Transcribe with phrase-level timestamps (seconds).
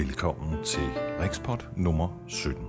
[0.00, 0.88] velkommen til
[1.20, 2.64] Rikspot nummer 17.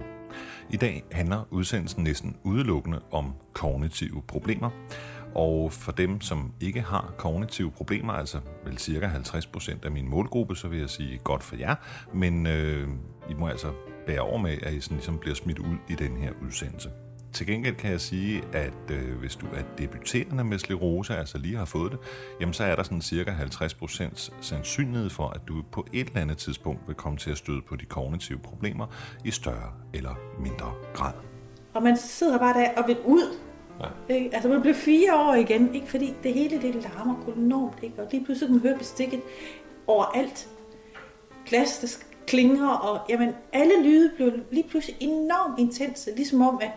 [0.70, 4.70] I dag handler udsendelsen næsten udelukkende om kognitive problemer,
[5.36, 10.56] og for dem, som ikke har kognitive problemer, altså vel cirka 50% af min målgruppe,
[10.56, 11.76] så vil jeg sige godt for jer,
[12.14, 12.88] men øh,
[13.30, 13.72] I må altså
[14.08, 16.90] bære over med, at I sådan ligesom bliver smidt ud i den her udsendelse.
[17.34, 21.58] Til gengæld kan jeg sige, at øh, hvis du er debuterende med sklerose, altså lige
[21.58, 22.00] har fået det,
[22.42, 26.38] jamen så er der sådan cirka 50% sandsynlighed for, at du på et eller andet
[26.38, 28.88] tidspunkt vil komme til at støde på de kognitive problemer
[29.26, 31.14] i større eller mindre grad.
[31.74, 33.38] Og man sidder bare der og vil ud.
[33.80, 34.14] Ja.
[34.16, 34.30] Ikke?
[34.34, 35.88] Altså man bliver fire år igen, ikke?
[35.88, 38.02] fordi det hele det larmer enormt, ikke?
[38.02, 39.22] og lige pludselig kan man høre bestikket
[39.88, 40.50] overalt.
[41.46, 41.88] Glas, der
[42.28, 46.72] klinger, og jamen, alle lyde blev lige pludselig enormt intense, ligesom om, at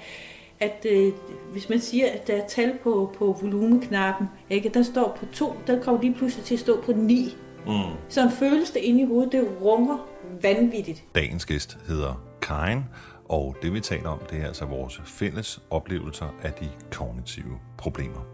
[0.65, 1.13] at øh,
[1.53, 5.55] hvis man siger, at der er tal på, på volumeknappen, ikke, der står på to,
[5.67, 7.37] der kommer lige pludselig til at stå på ni.
[7.67, 7.73] Mm.
[8.09, 10.09] Så føles det inde i hovedet, det runger
[10.43, 11.05] vanvittigt.
[11.15, 12.81] Dagens gæst hedder Karin,
[13.25, 18.27] og det vi taler om, det er altså vores fælles oplevelser af de kognitive problemer.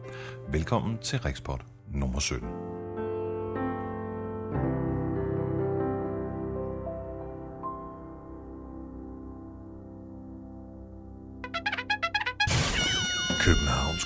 [0.49, 1.61] Velkommen til Rikspot
[1.95, 2.49] nummer 17.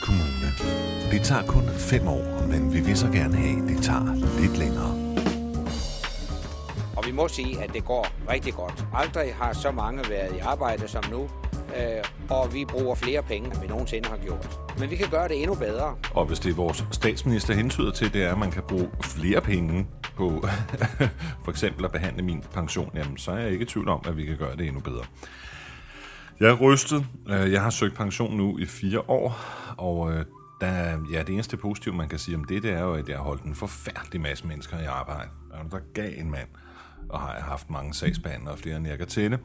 [0.05, 0.49] Kommune.
[1.11, 4.59] Det tager kun fem år, men vi vil så gerne have, at det tager lidt
[4.59, 4.93] længere.
[6.97, 8.85] Og vi må sige, at det går rigtig godt.
[8.95, 11.23] Aldrig har så mange været i arbejde som nu,
[11.77, 14.61] øh, og vi bruger flere penge, end vi nogensinde har gjort.
[14.79, 15.97] Men vi kan gøre det endnu bedre.
[16.15, 19.87] Og hvis det vores statsminister hentyder til, det er, at man kan bruge flere penge
[20.17, 20.47] på
[21.45, 24.17] for eksempel at behandle min pension, jamen så er jeg ikke i tvivl om, at
[24.17, 25.05] vi kan gøre det endnu bedre.
[26.41, 27.07] Jeg er rystet.
[27.29, 29.37] Øh, jeg har søgt pension nu i fire år,
[29.77, 30.25] og øh,
[30.61, 33.17] der, ja, det eneste positive, man kan sige om det, det er jo, at jeg
[33.17, 35.31] har holdt en forfærdelig masse mennesker i arbejde.
[35.51, 36.49] Og der gav en mand,
[37.09, 39.39] og har jeg haft mange sagsbehandlere, flere end jeg kan tælle.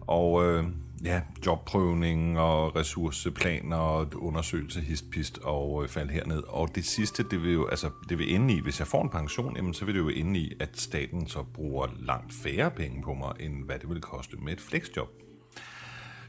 [0.00, 0.64] Og øh,
[1.04, 6.42] ja, jobprøvning og ressourceplaner og undersøgelse, histpist og øh, fald herned.
[6.48, 9.10] Og det sidste, det vil jo, altså, det vil ende i, hvis jeg får en
[9.10, 13.02] pension, jamen, så vil det jo ende i, at staten så bruger langt færre penge
[13.02, 15.08] på mig, end hvad det vil koste med et flexjob.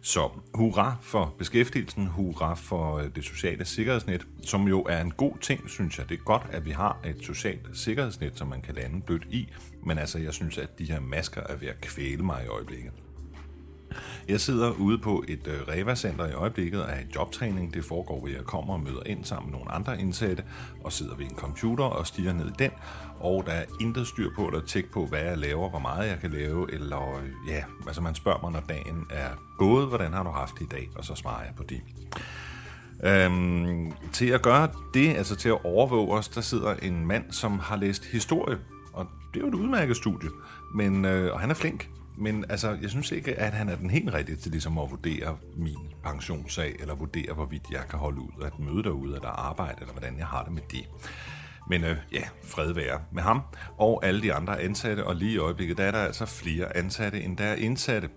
[0.05, 5.37] Så hurra for beskæftigelsen, hurra for øh, det sociale sikkerhedsnet, som jo er en god
[5.41, 6.09] ting, synes jeg.
[6.09, 9.49] Det er godt, at vi har et socialt sikkerhedsnet, som man kan lande blødt i,
[9.85, 12.91] men altså, jeg synes, at de her masker er ved at kvæle mig i øjeblikket.
[14.27, 17.73] Jeg sidder ude på et øh, Reva-center i øjeblikket og er i jobtræning.
[17.73, 20.43] Det foregår ved, at jeg kommer og møder ind sammen med nogle andre indsatte
[20.83, 22.71] og sidder ved en computer og stiger ned i den.
[23.19, 26.19] Og der er intet styr på eller tjek på, hvad jeg laver, hvor meget jeg
[26.19, 30.23] kan lave, eller øh, ja, altså man spørger mig, når dagen er gået, hvordan har
[30.23, 31.81] du haft det i dag, og så svarer jeg på det.
[33.03, 37.59] Øhm, til at gøre det, altså til at overvåge os, der sidder en mand, som
[37.59, 38.57] har læst historie,
[38.93, 40.29] og det er jo et udmærket studie,
[40.75, 43.89] men, øh, og han er flink, men altså, jeg synes ikke, at han er den
[43.89, 48.43] helt rigtige til ligesom at vurdere min pensionssag, eller vurdere, hvorvidt jeg kan holde ud
[48.45, 50.85] at møde derude, eller arbejde, eller hvordan jeg har det med det.
[51.69, 53.41] Men øh, ja, fred være med ham
[53.77, 57.21] og alle de andre ansatte, og lige i øjeblikket, der er der altså flere ansatte,
[57.21, 58.09] end der er indsatte.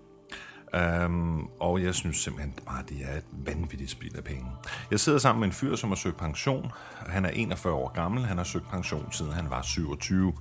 [1.05, 4.45] Um, og jeg synes simpelthen bare, det er et vanvittigt spild af penge.
[4.91, 6.71] Jeg sidder sammen med en fyr, som har søgt pension.
[7.07, 8.25] Han er 41 år gammel.
[8.25, 10.33] Han har søgt pension, siden han var 27.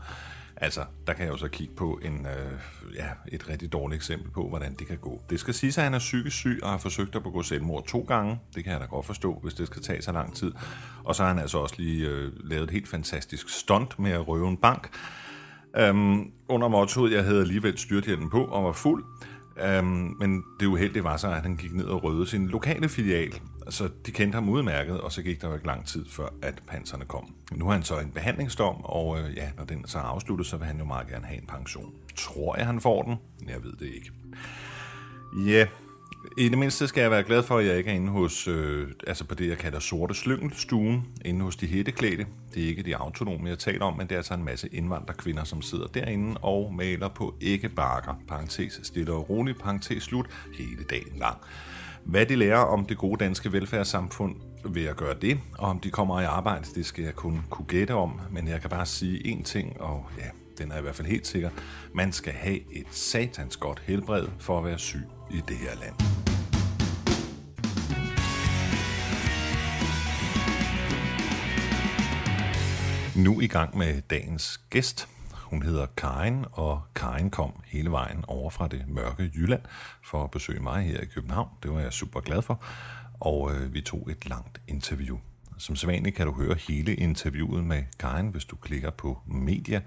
[0.56, 2.60] Altså, der kan jeg jo så kigge på en, øh,
[2.94, 5.20] ja, et rigtig dårligt eksempel på, hvordan det kan gå.
[5.30, 8.00] Det skal sige at han er psykisk syg og har forsøgt at begå selvmord to
[8.00, 8.38] gange.
[8.54, 10.52] Det kan jeg da godt forstå, hvis det skal tage så lang tid.
[11.04, 14.28] Og så har han altså også lige øh, lavet et helt fantastisk stunt med at
[14.28, 14.96] røve en bank.
[15.76, 19.04] Øhm, under mottoet, jeg havde alligevel styrthjelmen på og var fuld.
[19.62, 23.40] Øhm, men det uheldige var så, at han gik ned og røvede sin lokale filial.
[23.68, 26.62] Så de kendte ham udmærket, og så gik der jo ikke lang tid før, at
[26.66, 27.34] panserne kom.
[27.52, 30.56] Nu har han så en behandlingsdom, og øh, ja, når den så er afsluttet, så
[30.56, 31.92] vil han jo meget gerne have en pension.
[32.16, 33.16] Tror jeg, han får den?
[33.48, 34.10] Jeg ved det ikke.
[35.46, 35.66] Ja,
[36.38, 38.88] i det mindste skal jeg være glad for, at jeg ikke er inde hos, øh,
[39.06, 42.26] altså på det, jeg kalder sorte slyngelstuen, inde hos de hætteklædte.
[42.54, 45.44] Det er ikke de autonome, jeg taler om, men det er altså en masse indvandrerkvinder,
[45.44, 50.26] som sidder derinde og maler på æggebakker, parentes stille og roligt, parentes slut,
[50.58, 51.36] hele dagen lang.
[52.06, 55.90] Hvad de lærer om det gode danske velfærdssamfund ved at gøre det, og om de
[55.90, 59.34] kommer i arbejde, det skal jeg kun kunne gætte om, men jeg kan bare sige
[59.34, 60.24] én ting, og ja,
[60.58, 61.50] den er i hvert fald helt sikker.
[61.94, 65.94] Man skal have et satans godt helbred for at være syg i det her land.
[73.24, 75.15] Nu i gang med dagens gæst.
[75.46, 79.62] Hun hedder Karen, og Karen kom hele vejen over fra det mørke Jylland
[80.04, 81.48] for at besøge mig her i København.
[81.62, 82.64] Det var jeg super glad for.
[83.20, 85.18] Og øh, vi tog et langt interview.
[85.58, 89.80] Som sædvanligt kan du høre hele interviewet med Karen, hvis du klikker på media.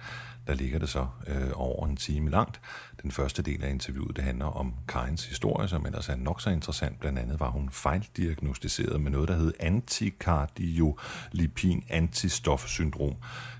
[0.48, 2.62] Der ligger det så øh, over en time langt.
[3.04, 6.50] Den første del af interviewet det handler om Karens historie, som ellers er nok så
[6.50, 7.00] interessant.
[7.00, 13.15] Blandt andet var hun fejldiagnostiseret med noget, der hed antikardiolipin antistofsyndrom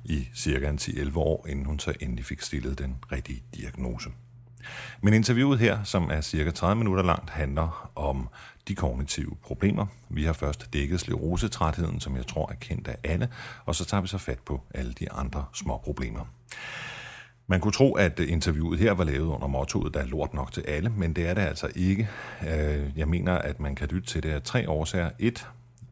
[0.06, 4.10] i cirka 10-11 år, inden hun så endelig fik stillet den rigtige diagnose.
[5.02, 8.30] Men interviewet her, som er cirka 30 minutter langt, handler om
[8.70, 9.86] de kognitive problemer.
[10.10, 13.30] Vi har først dækket sklerosetrætheden, som jeg tror er kendt af alle,
[13.66, 16.26] og så tager vi så fat på alle de andre små problemer.
[17.48, 20.62] Man kunne tro, at interviewet her var lavet under mottoet, der er lort nok til
[20.68, 22.10] alle, men det er det altså ikke.
[22.48, 25.10] Øh, jeg mener, at man kan lytte til det af tre årsager.
[25.20, 25.48] Et,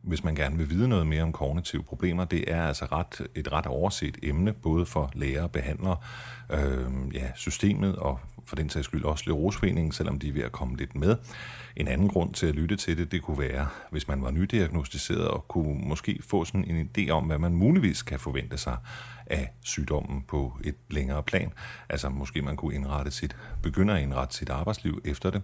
[0.08, 3.52] hvis man gerne vil vide noget mere om kognitive problemer, det er altså ret, et
[3.52, 5.98] ret overset emne, både for læger og behandlere,
[6.52, 10.52] øh, ja, systemet og for den sags skyld også Lerosforeningen, selvom de er ved at
[10.52, 11.16] komme lidt med.
[11.76, 15.28] En anden grund til at lytte til det, det kunne være, hvis man var nydiagnostiseret
[15.28, 18.78] og kunne måske få sådan en idé om, hvad man muligvis kan forvente sig
[19.26, 21.54] af sygdommen på et længere plan.
[21.90, 25.42] Altså måske man kunne indrette sit, begynde at indrette sit arbejdsliv efter det.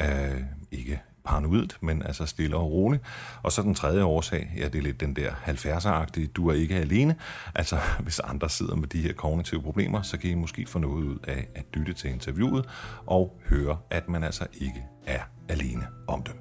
[0.00, 0.40] Uh,
[0.70, 3.02] ikke paranoidt, men altså stille og roligt.
[3.42, 6.74] Og så den tredje årsag, ja, det er lidt den der 70'er-agtige, du er ikke
[6.74, 7.16] alene.
[7.54, 11.04] Altså, hvis andre sidder med de her kognitive problemer, så kan I måske få noget
[11.04, 12.68] ud af at lytte til interviewet
[13.06, 16.34] og høre, at man altså ikke er alene om det.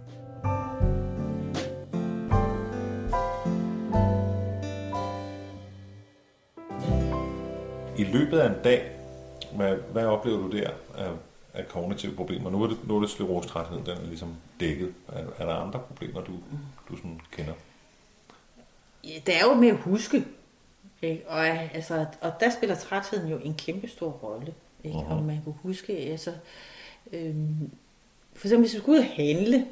[7.98, 8.92] I løbet af en dag,
[9.56, 11.12] hvad, hvad oplever du der af
[11.54, 12.50] af kognitive problemer.
[12.50, 14.94] Nu er det, nu er det sklerostræthed, den er ligesom dækket.
[15.08, 16.32] Er, er der andre problemer, du,
[16.90, 17.54] du sådan kender?
[19.04, 20.26] Det er jo med at huske.
[21.02, 21.24] Ikke?
[21.28, 24.54] Og, altså, og der spiller trætheden jo en kæmpe stor rolle.
[24.84, 24.98] Ikke?
[24.98, 25.12] Uh-huh.
[25.12, 26.34] Om man kunne huske, altså,
[27.14, 27.72] øhm,
[28.34, 29.68] for eksempel hvis vi skulle ud og handle,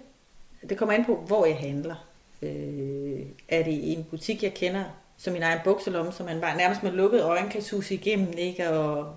[0.70, 1.96] det kommer an på, hvor jeg handler.
[2.42, 4.84] Øh, er det i en butik, jeg kender,
[5.18, 8.70] som min egen bukselomme, som man bare nærmest med lukkede øjne kan suge igennem, ikke?
[8.70, 9.16] og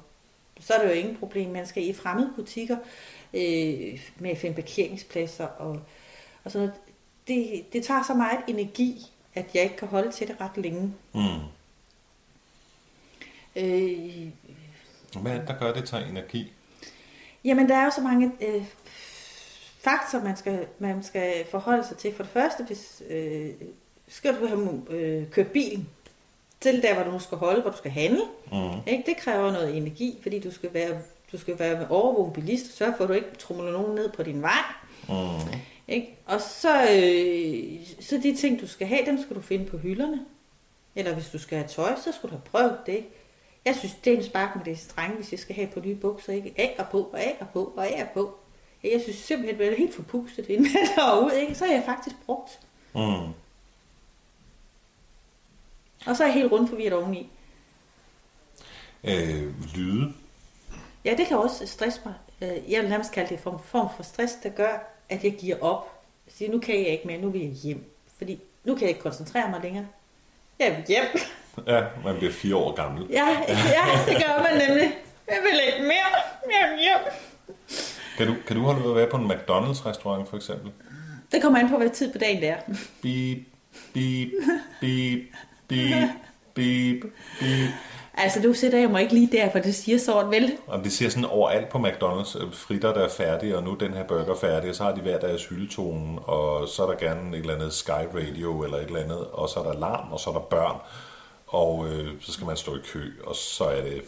[0.61, 1.50] så er det jo ingen problem.
[1.50, 2.77] Man skal i fremmede butikker
[3.35, 5.81] øh, med at finde parkeringspladser og,
[6.45, 6.81] og sådan noget.
[7.29, 10.95] Det, det tager så meget energi, at jeg ikke kan holde til det ret længe.
[11.15, 11.21] Mm.
[13.57, 14.29] Øh,
[15.23, 16.53] Hvad er det, der gør det tager energi?
[17.45, 18.65] Jamen, der er jo så mange øh,
[19.81, 22.15] faktorer, man skal, man skal forholde sig til.
[22.15, 23.51] For det første, hvis øh,
[24.09, 25.89] skal du have øh, kørt bilen,
[26.61, 28.23] til der, hvor du skal holde, hvor du skal handle.
[28.53, 28.79] Mm.
[28.87, 29.03] Ikke?
[29.07, 30.99] Det kræver noget energi, fordi du skal være,
[31.32, 34.12] du skal være med overvågen bilist, og sørge for, at du ikke trumler nogen ned
[34.12, 34.65] på din vej.
[35.09, 35.59] Mm.
[35.88, 36.19] Ikke?
[36.26, 40.21] Og så, øh, så de ting, du skal have, dem skal du finde på hylderne.
[40.94, 43.05] Eller hvis du skal have tøj, så skal du have prøvet det.
[43.65, 45.94] Jeg synes, det er en spark med det strenge, hvis jeg skal have på nye
[45.94, 46.32] bukser.
[46.32, 46.55] Ikke?
[46.56, 48.35] Af og på, og af og på, og af og på.
[48.85, 51.32] Jeg synes simpelthen, det er helt forpustet inden jeg ud.
[51.32, 51.55] Ikke?
[51.55, 52.61] Så har jeg faktisk brugt.
[52.94, 53.32] Mm.
[56.06, 57.31] Og så er jeg helt rundt forvirret oveni.
[59.05, 60.12] Øh, lyde?
[61.05, 62.15] Ja, det kan også stresse mig.
[62.43, 65.56] Øh, jeg vil nærmest kalde det en form for stress, der gør, at jeg giver
[65.61, 66.03] op.
[66.29, 67.85] Så nu kan jeg ikke mere, nu vil jeg hjem.
[68.19, 69.87] Fordi nu kan jeg ikke koncentrere mig længere.
[70.59, 71.05] Jeg vil hjem.
[71.67, 73.06] Ja, man bliver fire år gammel.
[73.11, 74.97] Ja, ja det gør man nemlig.
[75.29, 76.23] Jeg vil ikke mere.
[76.61, 77.12] Jeg vil hjem.
[78.17, 80.73] Kan du, kan du holde ud at være på en McDonald's-restaurant for eksempel?
[81.33, 82.56] Det kommer an på, hvad tid på dagen det er.
[83.03, 83.39] Beep,
[83.93, 84.29] beep,
[84.81, 85.20] beep,
[85.69, 86.11] Beep,
[86.55, 87.03] beep,
[87.41, 87.70] beep.
[88.17, 90.56] Altså, du sætter jeg mig ikke lige der, for det siger sådan, vel?
[90.67, 92.44] Og det siger sådan overalt på McDonald's.
[92.44, 95.01] Øh, fritter, der er færdige, og nu den her burger færdig, og så har de
[95.01, 98.85] hver deres hyldetone, og så er der gerne et eller andet Sky Radio eller et
[98.85, 100.77] eller andet, og så er der larm, og så er der børn,
[101.47, 104.03] og øh, så skal man stå i kø, og så er det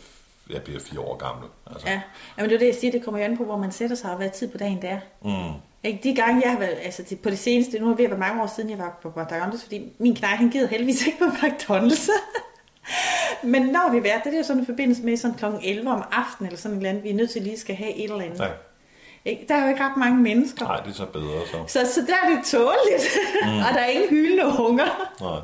[0.51, 1.49] jeg bliver fire år gammel.
[1.67, 1.89] Altså.
[1.89, 2.01] Ja,
[2.37, 4.11] men det er det, jeg siger, det kommer jo an på, hvor man sætter sig,
[4.11, 5.01] og hvad tid på dagen det er.
[5.25, 5.61] Mm.
[5.85, 6.01] Ikke?
[6.03, 8.21] De gange, jeg har været, altså på det seneste, nu er det ved at være
[8.21, 11.25] mange år siden, jeg var på McDonald's, fordi min knæk, han gider heldigvis ikke på
[11.25, 12.11] McDonald's.
[13.53, 15.45] Men når vi er det er jo sådan en forbindelse med sådan kl.
[15.63, 17.95] 11 om aftenen, eller sådan et eller andet, vi er nødt til lige skal have
[17.95, 18.39] et eller andet.
[18.39, 18.51] Nej.
[19.25, 19.45] Ikke?
[19.49, 20.67] Der er jo ikke ret mange mennesker.
[20.67, 21.65] Nej, det er så bedre så.
[21.67, 23.05] Så, så der er det tåligt,
[23.43, 23.59] mm.
[23.67, 25.13] og der er ingen hyldende hunger.
[25.21, 25.41] Nej.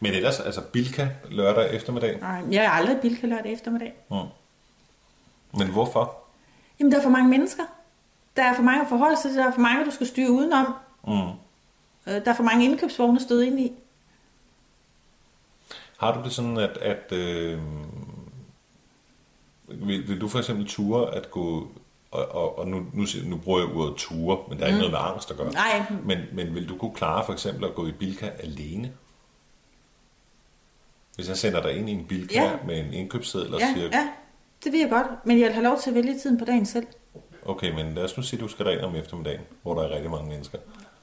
[0.00, 2.20] Men ellers, altså Bilka lørdag eftermiddag?
[2.20, 3.94] Nej, jeg er aldrig Bilka lørdag eftermiddag.
[4.10, 4.16] Mm.
[5.58, 6.18] Men hvorfor?
[6.80, 7.62] Jamen, der er for mange mennesker.
[8.36, 9.38] Der er for mange at forholde sig til.
[9.38, 10.74] Der er for mange, du skal styre udenom.
[11.06, 11.12] Mm.
[12.06, 13.72] Øh, der er for mange indkøbsvogne at støde ind i.
[15.96, 17.60] Har du det sådan, at, at øh,
[19.68, 21.68] vil, vil du for eksempel ture at gå,
[22.10, 24.76] og, og, og nu, nu, nu bruger jeg ordet ture, men der er mm.
[24.76, 25.52] ikke noget med angst at gøre.
[25.52, 25.82] Nej.
[26.04, 28.92] Men, men vil du kunne klare for eksempel at gå i Bilka alene?
[31.14, 32.52] Hvis jeg sender dig ind i en Bilka ja.
[32.66, 33.86] med en indkøbsseddel og ja, siger...
[33.86, 34.08] Ja,
[34.64, 36.66] det vil jeg godt, men jeg vil have lov til at vælge tiden på dagen
[36.66, 36.86] selv.
[37.46, 39.94] Okay, men lad os nu sige, at du skal derind om eftermiddagen, hvor der er
[39.94, 40.58] rigtig mange mennesker.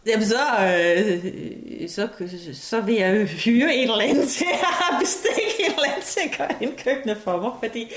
[0.08, 2.08] Jamen så, øh, så,
[2.54, 6.38] så vil jeg hyre en eller anden til at bestikke en eller anden til at
[6.38, 7.92] gøre indkøbene for mig, fordi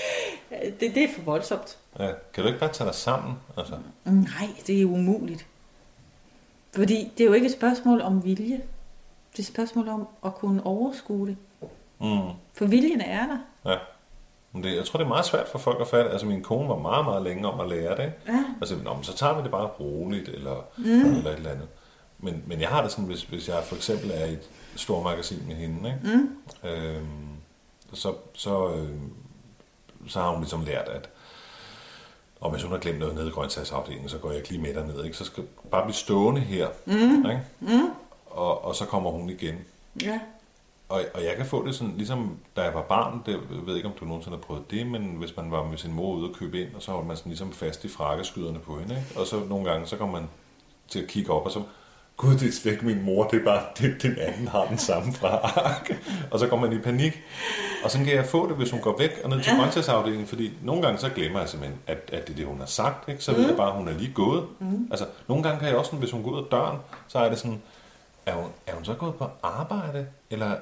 [0.53, 1.79] øh, det, det er for voldsomt.
[1.99, 2.11] Ja.
[2.35, 3.35] Kan du ikke bare tage dig sammen?
[3.57, 3.75] Altså?
[4.05, 5.47] Nej, det er umuligt.
[6.75, 8.57] Fordi det er jo ikke et spørgsmål om vilje.
[9.33, 11.37] Det er et spørgsmål om at kunne overskue det.
[12.01, 12.31] Mm.
[12.55, 13.71] For viljen er der.
[13.73, 13.79] Ja.
[14.53, 16.11] Men det, jeg tror, det er meget svært for folk at fatte.
[16.11, 18.13] Altså, min kone var meget, meget længe om at lære det.
[18.29, 18.45] Ja.
[18.61, 21.17] Altså, Nå, men så tager vi det bare roligt, eller, mm.
[21.17, 21.69] eller et eller andet.
[22.19, 25.05] Men, men jeg har det sådan, hvis, hvis jeg for eksempel er i et stort
[25.05, 26.17] magasin med hende, ikke?
[26.17, 26.69] Mm.
[26.69, 27.29] Øhm,
[27.93, 29.13] så, så, øhm,
[30.09, 31.09] så har hun ligesom lært, at
[32.41, 35.05] og hvis hun har glemt noget nede i grøntsagsafdelingen, så går jeg lige med derned.
[35.05, 35.17] Ikke?
[35.17, 36.69] Så skal bare blive stående her.
[36.87, 37.31] Mm.
[37.31, 37.43] Ikke?
[37.61, 37.91] Mm.
[38.27, 39.55] Og, og så kommer hun igen.
[40.03, 40.21] Ja.
[40.89, 43.77] Og, og jeg kan få det sådan, ligesom da jeg var barn, det, jeg ved
[43.77, 46.29] ikke, om du nogensinde har prøvet det, men hvis man var med sin mor ude
[46.31, 49.21] og købe ind, og så holdt man sådan ligesom fast i frakkeskyderne på hende, ikke?
[49.21, 50.29] og så nogle gange, så kommer man
[50.89, 51.63] til at kigge op, og så,
[52.17, 54.79] gud, det er slet ikke min mor, det er bare, det, den anden har den
[54.79, 55.91] samme frak.
[56.31, 57.23] og så går man i panik.
[57.85, 60.53] Og sådan kan jeg få det, hvis hun går væk og ned til grøntsagsafdelingen, fordi
[60.63, 63.25] nogle gange så glemmer jeg simpelthen, at, at det er det, hun har sagt, ikke?
[63.25, 64.47] så ved jeg bare, at hun er lige gået.
[64.59, 64.89] Mm.
[64.91, 67.39] Altså, nogle gange kan jeg også hvis hun går ud af døren, så er det
[67.39, 67.63] sådan,
[68.27, 70.57] er hun, er hun så gået på arbejde, eller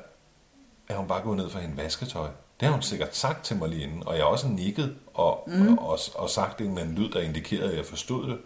[0.89, 2.29] er hun bare gået ned for hende vasketøj?
[2.61, 5.45] Det har hun sikkert sagt til mig lige inden, og jeg har også nikket og,
[5.47, 5.79] mm.
[5.79, 8.39] og, og, og sagt en eller anden lyd, der indikerede, at jeg forstod det.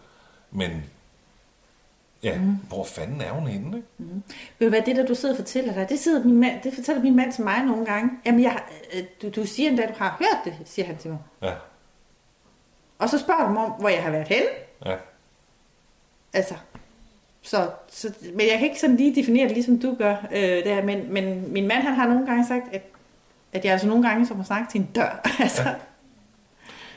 [0.51, 0.85] Men
[2.23, 2.57] ja, mm.
[2.69, 3.77] hvor fanden er hun henne?
[3.77, 3.89] Ikke?
[3.99, 4.23] Mm.
[4.59, 6.75] Ved du hvad, det der du sidder og fortæller dig, det, sidder min mand, det
[6.75, 8.11] fortæller min mand til mig nogle gange.
[8.27, 8.63] Jamen, jeg,
[8.95, 11.19] øh, du, du siger endda, at du har hørt det, siger han til mig.
[11.43, 11.53] Ja,
[12.99, 14.49] Og så spørger du mig om, hvor jeg har været henne.
[14.87, 14.97] ja.
[16.33, 16.55] Altså,
[17.43, 20.83] så, så, men jeg kan ikke sådan lige definere det, ligesom du gør øh, der,
[20.83, 22.83] men, men min mand han har nogle gange sagt, at,
[23.53, 25.21] at jeg altså nogle gange som har sagt til en dør.
[25.41, 25.75] altså, ja.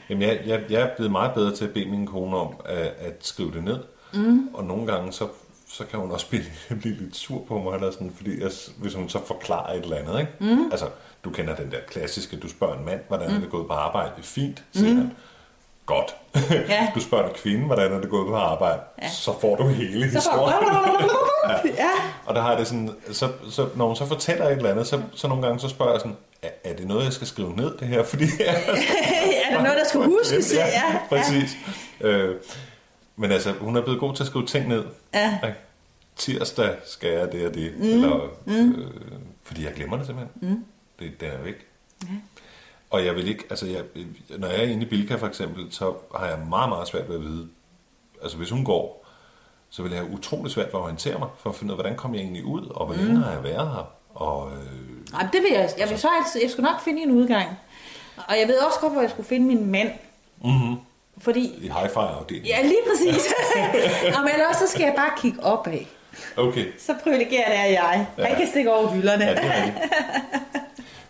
[0.08, 2.76] Jamen, jeg, jeg, jeg er blevet meget bedre til at bede min kone om at,
[2.78, 3.78] at skrive det ned.
[4.14, 4.48] Mm.
[4.54, 5.28] Og nogle gange, så,
[5.68, 6.44] så kan hun også blive,
[6.80, 9.96] blive lidt sur på mig, eller sådan, fordi jeg, hvis hun så forklarer et eller
[9.96, 10.20] andet.
[10.20, 10.32] Ikke?
[10.54, 10.70] Mm.
[10.70, 10.86] Altså,
[11.24, 13.36] du kender den der klassiske, du spørger en mand, hvordan mm.
[13.36, 14.10] er det gået på arbejde?
[14.16, 14.96] Det er fint, siger mm.
[14.96, 15.12] han.
[15.86, 16.14] Godt.
[16.68, 16.88] Ja.
[16.94, 18.80] du spørger en kvinde, hvordan er det gået på arbejde?
[19.02, 19.08] Ja.
[19.08, 20.54] Så får du hele så historien.
[20.68, 21.90] får, ja.
[22.26, 25.02] Og der har det sådan, så, så, når hun så fortæller et eller andet, så,
[25.14, 27.78] så nogle gange så spørger jeg sådan, er, er det noget, jeg skal skrive ned,
[27.78, 28.02] det her?
[28.04, 30.54] Fordi er der noget, der skal huskes?
[30.54, 30.98] Ja, ja.
[31.08, 31.56] præcis.
[32.00, 32.34] Øh,
[33.16, 34.84] men altså, hun er blevet god til at skrive ting ned.
[35.14, 35.38] Ja.
[35.44, 35.58] Ikke?
[36.16, 37.72] Tirsdag skal jeg det og det.
[37.76, 37.82] Mm.
[37.82, 38.74] Eller, øh,
[39.42, 40.50] fordi jeg glemmer det simpelthen.
[40.50, 40.64] Mm.
[40.98, 41.66] Det, det er væk.
[42.02, 42.08] Ja.
[42.90, 43.82] Og jeg vil ikke, altså jeg,
[44.38, 47.16] når jeg er inde i Bilka for eksempel, så har jeg meget, meget svært ved
[47.16, 47.48] at vide,
[48.22, 49.06] altså hvis hun går,
[49.70, 51.82] så vil jeg have utrolig svært ved at orientere mig, for at finde ud af,
[51.82, 55.28] hvordan kommer jeg egentlig ud, og hvor længe har jeg været her, og øh, Nej,
[55.32, 55.70] det vil jeg.
[55.78, 57.48] Jeg, vil så altid, jeg skulle nok finde en udgang.
[58.16, 59.90] Og jeg ved også godt, hvor jeg skulle finde min mand.
[60.44, 60.76] mm-hmm.
[61.22, 62.48] Fordi, i hi-fi-afdelingen.
[62.48, 63.32] ja, lige præcis.
[64.18, 65.78] Om ellers så skal jeg bare kigge opad.
[66.36, 68.06] Okay, Så privilegeret er jeg.
[68.16, 68.34] Han Ja.
[68.34, 69.24] kan stikke over hylderne.
[69.24, 69.72] ja, det er.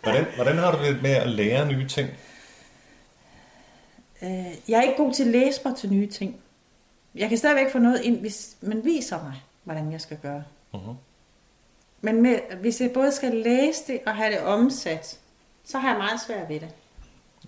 [0.03, 2.09] Hvordan, hvordan har du det med at lære nye ting?
[4.21, 4.29] Øh,
[4.69, 6.35] jeg er ikke god til at læse mig til nye ting.
[7.15, 10.43] Jeg kan stadigvæk få noget ind, hvis man viser mig, hvordan jeg skal gøre.
[10.73, 10.81] Mhm.
[12.01, 15.17] Men med, hvis jeg både skal læse det og have det omsat,
[15.65, 16.69] så har jeg meget svært ved det.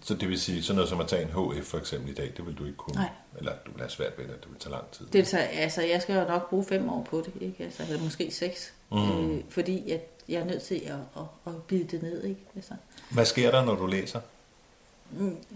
[0.05, 2.31] Så det vil sige, sådan noget som at tage en HF for eksempel i dag,
[2.37, 2.95] det vil du ikke kunne?
[2.95, 3.09] Nej.
[3.37, 5.05] Eller du vil have svært ved det, det vil tage lang tid.
[5.13, 7.63] det tager, altså, jeg skal jo nok bruge fem år på det, ikke?
[7.63, 8.73] Altså, eller måske seks.
[8.91, 8.97] Mm.
[8.97, 12.23] Øh, fordi jeg, jeg er nødt til at, at, at bide det ned.
[12.23, 12.41] Ikke?
[12.55, 12.73] Altså.
[13.09, 14.19] Hvad sker der, når du læser?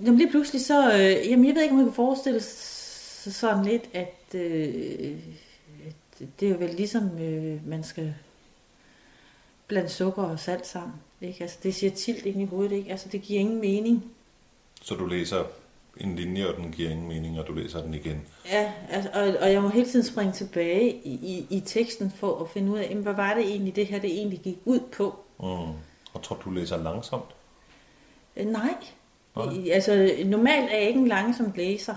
[0.05, 3.65] Jamen lige pludselig så, øh, jamen jeg ved ikke, om man kan forestille sig sådan
[3.65, 5.17] lidt, at, øh,
[5.87, 8.15] at det er jo vel ligesom, øh, man skal
[9.67, 10.93] blande sukker og salt sammen.
[11.21, 11.41] Ikke?
[11.41, 12.91] Altså det siger tilt ind i hovedet, ikke?
[12.91, 14.11] Altså det giver ingen mening.
[14.81, 15.43] Så du læser
[15.97, 18.21] en linje, og den giver ingen mening, og du læser den igen.
[18.51, 22.39] Ja, altså, og, og jeg må hele tiden springe tilbage i, i, i teksten for
[22.43, 24.79] at finde ud af, jamen, hvad var det egentlig, det her det egentlig gik ud
[24.97, 25.19] på.
[25.39, 25.45] Mm.
[26.13, 27.23] Og tror du, læser langsomt?
[28.37, 28.73] Øh, nej.
[29.53, 31.95] I- Altså, normalt er jeg ikke en langsom læser,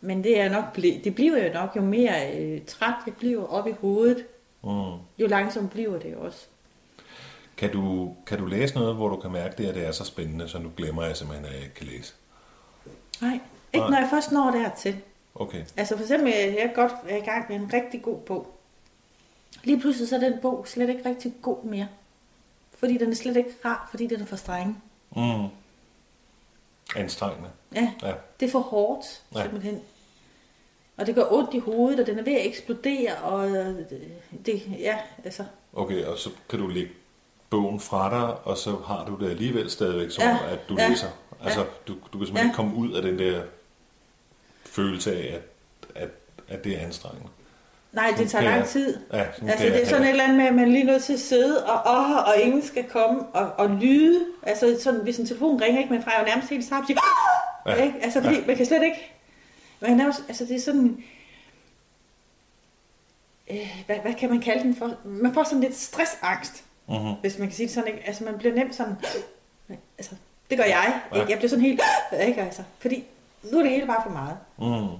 [0.00, 3.46] men det, er nok ble, det bliver jo nok, jo mere øh, træt jeg bliver
[3.46, 4.24] op i hovedet,
[4.62, 4.70] Mm.
[5.18, 6.46] jo langsomt bliver det også.
[7.56, 10.04] Kan du, kan du læse noget, hvor du kan mærke det, at det er så
[10.04, 12.14] spændende, så nu glemmer jeg simpelthen, at jeg ikke kan læse?
[13.20, 13.32] Nej,
[13.72, 13.90] ikke Nej.
[13.90, 14.96] når jeg først når dertil.
[15.34, 15.64] Okay.
[15.76, 18.56] Altså for eksempel, jeg er godt er i gang med en rigtig god bog.
[19.64, 21.88] Lige pludselig så er den bog slet ikke rigtig god mere.
[22.78, 24.82] Fordi den er slet ikke rar, fordi den er for streng.
[25.16, 25.46] Mm.
[26.96, 27.50] Anstrengende.
[27.74, 28.12] Ja, Ja.
[28.40, 29.42] det er for hårdt, Ja.
[29.42, 29.80] simpelthen.
[30.96, 33.74] Og det gør ondt i hovedet, og den er ved at eksplodere, og øh,
[34.46, 36.92] det, ja, altså, Okay, og så kan du lægge
[37.50, 40.30] bogen fra dig, og så har du det alligevel stadigvæk, som Ja.
[40.30, 40.52] ja.
[40.52, 40.88] at du Ja.
[40.88, 41.06] læser.
[41.44, 42.42] Altså, du, du kan simpelthen Ja.
[42.44, 43.42] ikke komme ud af den der
[44.64, 45.42] følelse af, at,
[46.02, 46.08] at,
[46.48, 47.28] at det er anstrengende.
[47.92, 48.98] Nej, det tager lang tid.
[49.12, 51.12] Ja, altså, det er sådan et eller andet med, at man er lige nødt til
[51.12, 54.24] at sidde, og, og, og ingen skal komme og, og lyde.
[54.42, 56.98] Altså, sådan, hvis en telefon ringer, ikke, man fra er jo nærmest helt skarp, siger,
[57.66, 57.70] Ja.
[57.76, 57.84] ja.
[57.84, 57.98] ikke?
[58.02, 58.46] Altså, fordi ja.
[58.46, 59.12] man kan slet ikke...
[59.80, 61.04] Man kan nærmest, altså, det er sådan...
[63.50, 64.94] Øh, hvad, hvad kan man kalde den for?
[65.04, 67.12] Man får sådan lidt stressangst, Mhm.
[67.20, 68.06] hvis man kan sige det sådan, ikke?
[68.06, 68.96] Altså, man bliver nemt sådan...
[69.98, 70.14] Altså,
[70.50, 71.00] det gør jeg.
[71.12, 71.18] Ja.
[71.18, 71.26] Ja.
[71.28, 71.80] Jeg bliver sådan helt...
[72.26, 73.04] Ikke, altså, fordi
[73.52, 74.36] nu er det hele bare for meget.
[74.58, 74.96] Mm.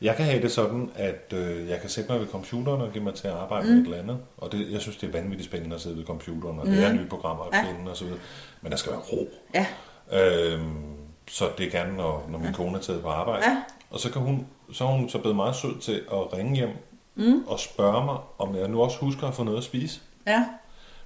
[0.00, 3.04] Jeg kan have det sådan, at øh, jeg kan sætte mig ved computeren og give
[3.04, 3.72] mig til at arbejde mm.
[3.72, 4.18] med et eller andet.
[4.36, 6.72] Og det, jeg synes, det er vanvittigt spændende at sidde ved computeren, og mm.
[6.72, 7.90] lære nye programmer at Ja.
[7.90, 8.20] og så videre.
[8.62, 9.28] Men der skal være ro.
[9.54, 9.66] Ja.
[10.12, 10.96] Øhm,
[11.28, 13.50] så det er gerne, når, når min kone er taget på arbejde.
[13.50, 13.62] Ja.
[13.90, 16.70] Og så, kan hun, så er hun så blevet meget sød til at ringe hjem
[17.14, 17.44] mm.
[17.46, 20.00] og spørge mig, om jeg nu også husker at få noget at spise.
[20.26, 20.44] Ja.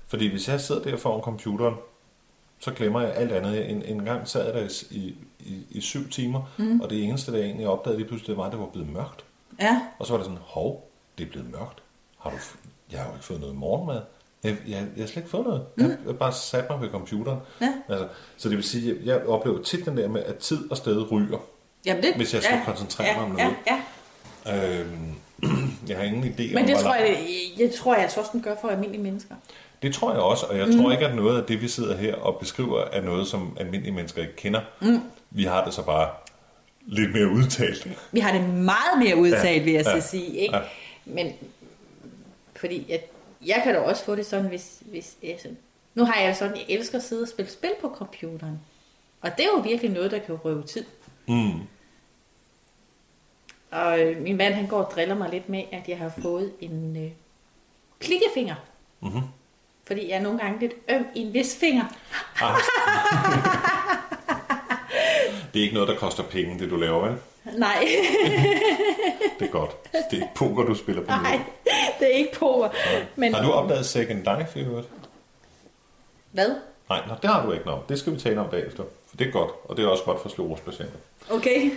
[0.09, 1.75] Fordi hvis jeg sidder der foran computeren,
[2.59, 3.71] så glemmer jeg alt andet.
[3.71, 6.81] En, en gang sad jeg der i, i, i syv timer, mm.
[6.81, 8.93] og det eneste, der jeg egentlig opdagede lige pludselig, det var, at det var blevet
[8.93, 9.25] mørkt.
[9.61, 9.81] Ja.
[9.99, 11.83] Og så var det sådan, hov, det er blevet mørkt.
[12.19, 12.37] Har du,
[12.93, 14.01] jeg har jo ikke fået noget morgenmad.
[14.43, 15.67] Jeg, jeg, jeg har slet ikke fået noget.
[15.77, 15.83] Mm.
[15.83, 17.39] Jeg, jeg har bare sat mig ved computeren.
[17.61, 17.73] Ja.
[17.89, 20.77] Altså, så det vil sige, at jeg oplever tit den der med, at tid og
[20.77, 21.39] sted ryger.
[21.87, 23.57] Jamen det, Hvis jeg skal koncentrere mig om ja, noget.
[23.67, 23.83] Ja,
[24.49, 25.15] Øhm,
[25.89, 27.17] jeg har ingen idé Men om, det tror, jeg,
[27.59, 29.35] det tror jeg altså også, den gør for almindelige mennesker.
[29.83, 30.73] Det tror jeg også, og jeg mm.
[30.77, 33.95] tror ikke, at noget af det, vi sidder her og beskriver, er noget, som almindelige
[33.95, 34.61] mennesker ikke kender.
[34.81, 35.01] Mm.
[35.31, 36.11] Vi har det så bare
[36.87, 37.89] lidt mere udtalt.
[38.13, 40.37] Vi har det meget mere udtalt, Ja, vil jeg ja, så sige.
[40.37, 40.57] Ikke?
[40.57, 40.63] ja.
[41.05, 41.33] Men
[42.57, 43.01] fordi jeg,
[43.47, 44.83] jeg kan da også få det sådan, hvis...
[44.91, 45.49] hvis altså,
[45.95, 48.61] nu har jeg sådan, jeg elsker at sidde og spille spil på computeren.
[49.21, 50.85] Og det er jo virkelig noget, der kan røve tid.
[51.29, 51.61] Mm.
[53.71, 56.53] Og øh, min mand, han går og driller mig lidt med, at jeg har fået
[56.61, 57.11] en øh,
[57.99, 58.55] klikkefinger.
[59.01, 59.23] Mm-hmm.
[59.87, 61.85] Fordi jeg er nogle gange lidt øm i en vis finger.
[65.55, 67.17] Det er ikke noget, der koster penge, det du laver, vel?
[67.59, 67.85] Nej,
[69.39, 69.71] Det er godt.
[69.93, 71.41] Det er ikke poker, du spiller på nej,
[71.99, 72.69] det er ikke poker.
[73.17, 74.89] Men, Har du opdaget Second Life i øvrigt?
[76.33, 76.49] Hvad?
[76.89, 77.89] Nej, nå, det har du ikke nok.
[77.89, 78.83] Det skal vi tale om bagefter.
[79.09, 80.99] For det er godt, og det er også godt for sklerosepatienter.
[81.31, 81.71] Okay.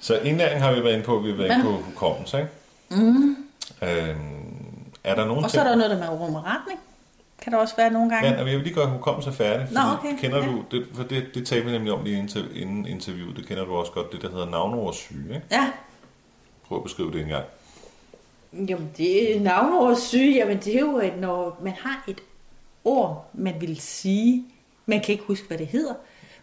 [0.00, 2.50] Så indlæring har vi været inde på, vi har været inde på hukommelse, ikke?
[3.04, 3.36] Mm.
[3.82, 6.80] Øhm, er der nogen Og så er der noget, der med retning.
[7.42, 8.28] Kan der også være nogle gange.
[8.28, 10.46] Ja, og jeg vil lige gøre hukommelse færdig, Nå, okay, kender ja.
[10.46, 13.64] du, det, for det, det talte vi nemlig om lige inter, inden interviewet, det kender
[13.64, 15.46] du også godt, det der hedder navneordssyge, ikke?
[15.50, 15.70] Ja.
[16.64, 17.44] Prøv at beskrive det en gang.
[18.52, 20.34] Jamen, det er navneord syge.
[20.34, 22.20] Jamen, det er jo, at når man har et
[22.84, 24.44] ord, man vil sige,
[24.86, 25.94] man kan ikke huske, hvad det hedder.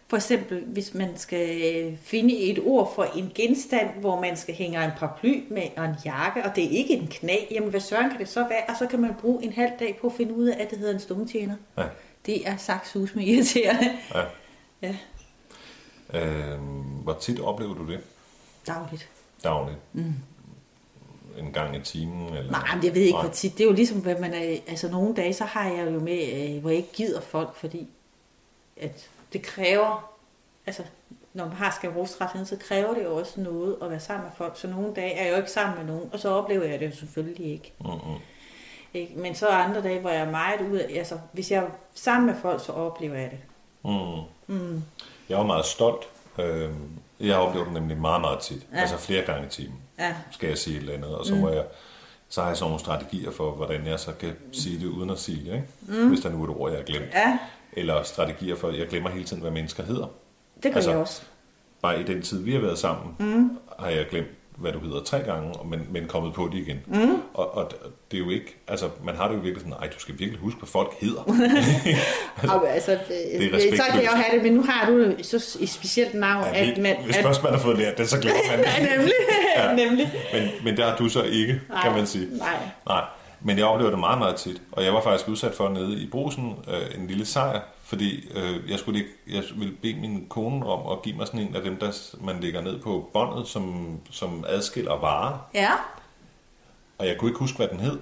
[0.08, 4.84] For eksempel, hvis man skal finde et ord for en genstand, hvor man skal hænge
[4.84, 8.10] en paraply med og en jakke, og det er ikke en knæ, jamen hvad søren
[8.10, 8.62] kan det så være?
[8.68, 10.78] Og så kan man bruge en halv dag på at finde ud af, at det
[10.78, 11.54] hedder en stumtjener.
[11.78, 11.84] Ja.
[12.26, 13.90] Det er sagt sus med irriterende.
[14.14, 14.24] ja.
[14.82, 14.96] Ja,
[16.14, 16.62] Øhm,
[17.02, 18.00] hvor tit oplever du det
[18.66, 19.08] dagligt.
[19.44, 19.78] dagligt?
[19.92, 20.12] Mm.
[21.38, 22.34] En gang i timen?
[22.36, 22.50] Eller?
[22.50, 23.22] Nej, men jeg ved ikke, Nej.
[23.22, 23.52] hvor tit.
[23.58, 24.56] Det er jo ligesom, hvad man er...
[24.68, 27.88] Altså, nogle dage, så har jeg jo med, øh, hvor jeg ikke gider folk, fordi
[28.76, 30.12] at det kræver...
[30.66, 30.82] Altså,
[31.34, 34.52] når man har sklerosrethed, så kræver det jo også noget at være sammen med folk.
[34.58, 36.86] Så nogle dage er jeg jo ikke sammen med nogen, og så oplever jeg det
[36.86, 37.72] jo selvfølgelig ikke.
[37.80, 38.16] Mm-mm.
[38.94, 39.12] ikke?
[39.16, 40.98] Men så er andre dage, hvor jeg er meget ude af...
[40.98, 43.38] Altså, hvis jeg er sammen med folk, så oplever jeg det.
[43.84, 44.54] Mm.
[44.56, 44.82] Mm.
[45.28, 46.08] Jeg var meget stolt.
[46.38, 48.66] Øhm, jeg oplever det nemlig meget, meget tit.
[48.72, 48.80] Ja.
[48.80, 51.14] Altså flere gange i timen, Ja, skal jeg sige et eller andet.
[51.14, 51.64] Og så må jeg
[52.28, 55.18] så har jeg sådan nogle strategier for, hvordan jeg så kan sige det uden at
[55.18, 55.66] sige det, ikke?
[56.02, 56.08] Mm.
[56.08, 57.14] hvis der nu er et ord, jeg har glemt.
[57.14, 57.38] ja
[57.78, 60.06] Eller strategier for, jeg glemmer hele tiden, hvad mennesker hedder.
[60.62, 61.22] det gør Altså, altså, jeg også.
[61.82, 63.50] Bare i den tid, vi har været sammen, mm.
[63.78, 66.76] har jeg glemt, hvad du hedder tre gange, men, men kommet på det igen.
[66.86, 67.14] Mm.
[67.34, 67.70] Og, og
[68.10, 70.40] det er jo ikke, altså man har det jo virkelig sådan, nej, du skal virkelig
[70.40, 71.22] huske, hvad folk hedder.
[72.42, 72.96] Altså, altså, er
[73.38, 73.82] det så respektløst.
[73.92, 76.78] kan jeg jo have det, men nu har du så et specielt navn, Ja, at
[76.78, 76.96] man...
[77.04, 78.90] hvis at, først man har fået lært det, så glemmer man det.
[78.98, 79.12] Nemlig.
[79.56, 79.74] Ja.
[79.84, 80.12] nemlig.
[80.32, 82.28] Men, men der har du så ikke, Nej, kan man sige.
[82.38, 82.56] nej.
[82.88, 83.04] nej.
[83.40, 84.62] Men jeg oplever det meget, meget tit.
[84.72, 88.70] Og jeg var faktisk udsat for nede i brusen øh, en lille sejr, fordi øh,
[88.70, 91.62] jeg skulle ikke, jeg ville bede min kone om at give mig sådan en af
[91.62, 95.38] dem, der man lægger ned på båndet, som, som adskiller varer.
[95.54, 95.70] Ja.
[96.98, 97.98] Og jeg kunne ikke huske, hvad den hed.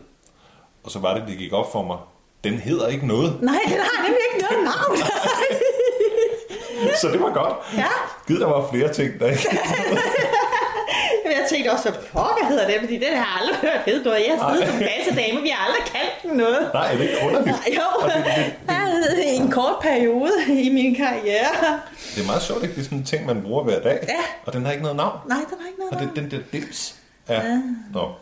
[0.85, 1.99] Og så var det, det gik op for mig.
[2.45, 3.43] Den hedder ikke noget.
[3.43, 4.99] Nej, den har nemlig ikke noget navn.
[7.01, 7.55] Så det var godt.
[7.77, 7.87] Ja.
[8.27, 9.43] Gid, der var flere ting, der ikke
[11.51, 14.21] tænkte også, hvad pokker hedder det, fordi den har jeg aldrig hørt hed noget.
[14.29, 16.71] Jeg har siddet som kassedame, vi har aldrig kaldt den noget.
[16.75, 17.57] Nej, er det ikke underligt?
[17.79, 17.83] Jo,
[18.69, 21.81] Og i en kort periode i min karriere.
[22.15, 22.75] det er meget sjovt, ikke?
[22.75, 23.99] Det er sådan en ting, man bruger hver dag.
[24.09, 24.15] Ja.
[24.47, 25.19] Og den har ikke noget navn.
[25.29, 26.15] Nej, den har ikke noget Og navn.
[26.17, 26.95] det, den der dims.
[27.29, 27.35] Ja.
[27.47, 27.61] ja.
[27.93, 28.13] Nå.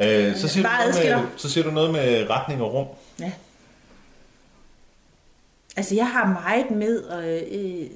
[0.00, 1.16] Øh, så, siger du Bare noget adskiller.
[1.20, 2.86] med, så siger du noget med retning og rum.
[3.20, 3.32] Ja.
[5.76, 7.86] Altså, jeg har meget med øh, øh,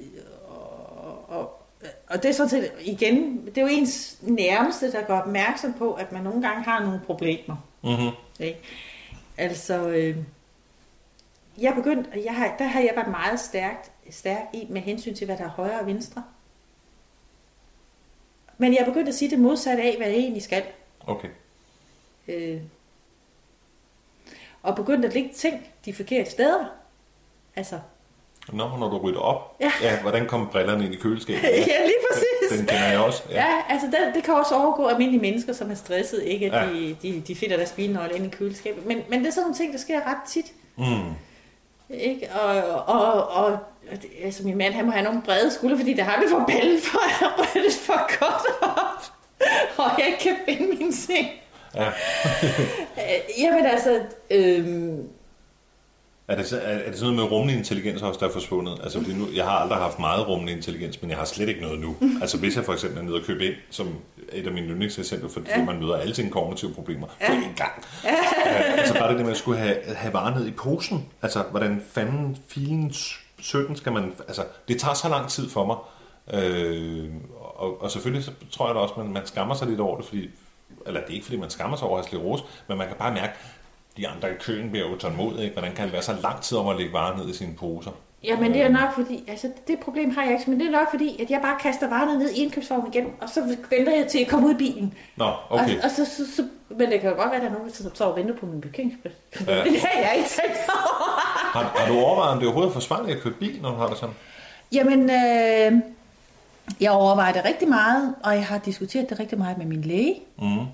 [2.07, 5.93] og, det er sådan set, igen, det er jo ens nærmeste, der går opmærksom på,
[5.93, 7.55] at man nogle gange har nogle problemer.
[7.83, 8.09] Mm-hmm.
[8.39, 8.59] Ikke?
[9.37, 10.17] Altså, øh,
[11.57, 15.25] jeg begyndt, jeg har, der har jeg været meget stærkt, stærk i med hensyn til,
[15.25, 16.23] hvad der er højre og venstre.
[18.57, 20.63] Men jeg er begyndt at sige det modsatte af, hvad jeg egentlig skal.
[21.07, 21.29] Okay.
[22.27, 22.61] Øh,
[24.63, 26.65] og begyndt at lægge ting de forkerte steder.
[27.55, 27.79] Altså,
[28.53, 29.55] Nå, når du rydder op.
[29.61, 29.71] Ja.
[29.81, 31.43] ja hvordan kommer brillerne ind i køleskabet?
[31.71, 32.57] ja, lige præcis.
[32.59, 33.23] Den kender jeg også.
[33.31, 36.45] Ja, ja altså det, det kan også overgå almindelige mennesker, som er stresset, ikke?
[36.45, 36.73] At Ja.
[36.73, 38.85] de, de, de finder deres bilnøgle ind i køleskabet.
[38.85, 40.45] Men, men det er sådan nogle ting, der sker ret tit.
[40.77, 41.13] Mm.
[41.89, 42.29] Ikke?
[42.41, 43.57] Og, og, og, og
[44.01, 46.43] det- altså min mand, han må have nogle brede skuldre, fordi der har vi for
[46.47, 49.03] ballen for at rydde for godt op.
[49.77, 51.27] Og jeg ikke kan finde min ting.
[51.75, 51.89] Ja.
[53.41, 53.99] Jamen altså,
[54.31, 55.07] øhm,
[56.27, 58.79] Er det, så- er, er det sådan noget med rummelig intelligens også, der er forsvundet?
[58.83, 61.61] Altså, fordi nu, jeg har aldrig haft meget rummelig intelligens, men jeg har slet ikke
[61.61, 61.95] noget nu.
[62.21, 63.87] Altså, hvis jeg for eksempel er nede og købe ind, som
[64.33, 65.63] et af mine yndlingseksempler, fordi ja.
[65.65, 67.27] Man møder alle sine kognitive problemer ja.
[67.27, 67.83] på én gang.
[68.03, 68.09] Ja.
[68.79, 71.05] altså, bare det der med at skulle have, have varer ned i posen.
[71.21, 72.93] Altså, hvordan fanden filen
[73.39, 74.13] 17 skal man...
[74.27, 75.77] Altså, det tager så lang tid for mig.
[76.41, 77.09] Øh,
[77.55, 79.97] og, og selvfølgelig så tror jeg da også, at man, man skammer sig lidt over
[79.97, 80.29] det, fordi...
[80.85, 82.95] Eller det er ikke, fordi man skammer sig over at have sklerose, men man kan
[82.99, 83.33] bare mærke,
[83.97, 85.51] de andre i køen bliver utålmodige.
[85.51, 87.91] Hvordan kan det være så lang tid om at lægge varer ned i sine poser?
[88.23, 90.87] jamen det er nok fordi, altså det problem har jeg ikke, men det er nok
[90.91, 94.19] fordi, at jeg bare kaster varerne ned i indkøbsvognen igen, og så venter jeg til
[94.19, 94.93] at komme ud i bilen.
[95.15, 95.77] Nå, okay.
[95.77, 97.71] Og, og så, så, så, men det kan jo godt være, at der er nogen,
[97.83, 99.15] der står og venter på min parkeringsplads.
[99.47, 99.55] Ja.
[99.55, 99.63] Ja.
[99.71, 101.19] Det har jeg ikke tænkt over.
[101.53, 103.87] Har, har du overvejet, om det overhovedet er forsvarligt at køre bil, når du har
[103.87, 104.15] det sådan?
[104.71, 105.81] Jamen, øh,
[106.81, 110.15] jeg overvejer det rigtig meget, og jeg har diskuteret det rigtig meget med min læge.
[110.41, 110.65] Mm.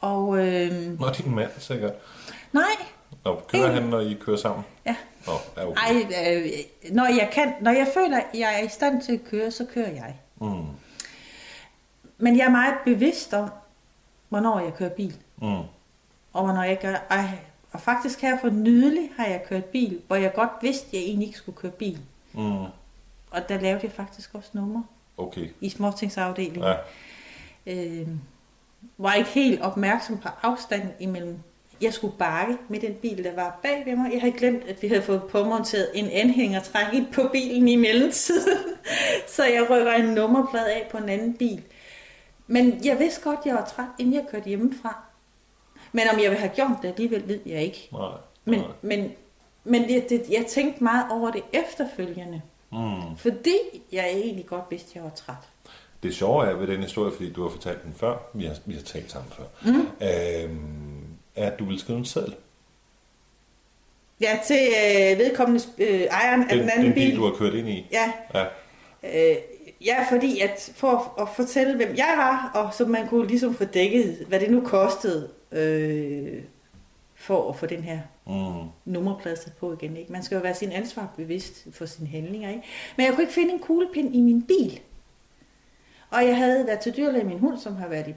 [0.00, 1.92] Og øh, Nå, din mand sikkert.
[2.56, 2.86] Nej,
[3.24, 4.64] Nå, kører han, når I kører sammen?
[4.86, 4.96] ja.
[5.26, 5.80] Nå, ja, okay.
[5.82, 6.48] Ej, øh,
[6.94, 9.66] når jeg kan, når jeg føler, at jeg er i stand til at køre, så
[9.74, 10.16] kører jeg.
[10.40, 10.64] Mm.
[12.18, 13.50] Men jeg er meget bevidst om,
[14.28, 15.46] hvornår jeg kører bil, Mm.
[16.32, 16.94] og hvornår jeg gør.
[17.10, 17.28] Ej,
[17.72, 21.00] og faktisk her for nylig har jeg kørt bil, hvor jeg godt vidste, at jeg
[21.02, 21.98] egentlig ikke skulle køre bil.
[22.32, 22.64] Mm.
[23.30, 24.82] Og der lavede jeg faktisk også nummer
[25.16, 25.48] Okay.
[25.60, 26.62] i småtingsafdelingen.
[26.64, 26.74] Ja.
[28.00, 28.08] øh,
[28.98, 31.38] var ikke helt opmærksom på afstanden imellem.
[31.80, 34.12] Jeg skulle bakke med den bil, der var bag ved mig.
[34.12, 38.58] Jeg havde glemt, at vi havde fået påmonteret en anhængertræk ind på bilen i mellemtiden.
[39.36, 41.62] Så jeg rykker en nummerplade af på en anden bil.
[42.46, 45.02] Men jeg vidste godt, at jeg var træt, inden jeg kørte hjemmefra.
[45.92, 47.88] Men om jeg ville have gjort det alligevel, ved jeg ikke.
[47.92, 48.10] Nej.
[48.44, 48.68] Men, nej.
[48.82, 49.12] men,
[49.64, 52.42] men det, det, jeg tænkte meget over det efterfølgende.
[52.72, 53.16] Mm.
[53.16, 53.56] Fordi
[53.92, 55.34] jeg egentlig godt vidste, at jeg var træt.
[56.02, 58.74] Det sjove er ved den historie, fordi du har fortalt den før, vi har, vi
[58.74, 59.88] har talt sammen før, mm.
[60.02, 60.85] øhm,
[61.36, 62.34] at du vil skrive en seddel.
[64.20, 67.16] Ja, til øh, vedkommende øh, ejeren af Den, den anden den bil, bil.
[67.16, 67.86] du har kørt ind i.
[67.92, 68.44] Ja, Ja.
[69.32, 69.36] øh,
[69.84, 73.64] ja, fordi at for at fortælle, hvem jeg var, og så man kunne ligesom få
[73.64, 76.42] dækket, hvad det nu kostede øh,
[77.14, 78.68] for at få den her Mm.
[78.84, 79.96] nummerplade sat på igen.
[79.96, 80.12] Ikke?
[80.12, 82.48] Man skal jo være sin ansvar bevidst for sine handlinger.
[82.48, 82.62] Ikke?
[82.96, 84.80] Men jeg kunne ikke finde en kuglepind i min bil.
[86.10, 88.14] Og jeg havde været til dyrlæge min hund, som har været i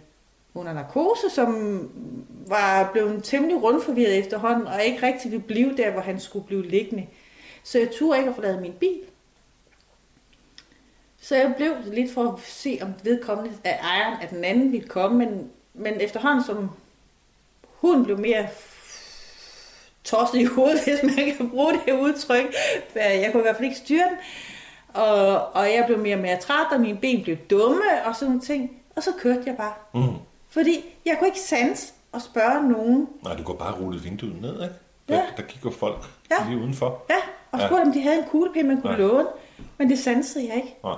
[0.53, 1.79] under narkose, som
[2.47, 6.67] var blevet temmelig rundforvirret efterhånden, og ikke rigtig ville blive der, hvor han skulle blive
[6.67, 7.07] liggende.
[7.63, 8.99] Så jeg turde ikke at forlade min bil.
[11.21, 14.88] Så jeg blev lidt for at se, om vedkommende af ejeren af den anden ville
[14.88, 16.69] komme, men, men efterhånden som
[17.63, 18.47] hun blev mere
[20.03, 22.53] tosset i hovedet, hvis man kan bruge det udtryk.
[22.95, 24.17] Jeg kunne i hvert fald ikke styre den.
[24.93, 28.27] Og, og jeg blev mere og mere træt, og mine ben blev dumme og sådan
[28.27, 28.81] nogle ting.
[28.95, 29.73] Og så kørte jeg bare.
[29.93, 30.28] Mm.
[30.49, 33.09] Fordi jeg kunne ikke sans at spørge nogen.
[33.23, 34.75] Nej, du går bare rullet vinduet ned, ikke?
[35.09, 35.25] Der, Ja.
[35.38, 36.49] der kigger folk Ja.
[36.49, 37.05] lige udenfor.
[37.09, 37.15] Ja,
[37.51, 37.67] og Ja.
[37.67, 38.97] spurgte, om de havde en kuglepind, man kunne Ja.
[38.99, 39.27] låne.
[39.77, 40.75] Men det sansede jeg ikke.
[40.83, 40.95] Nej.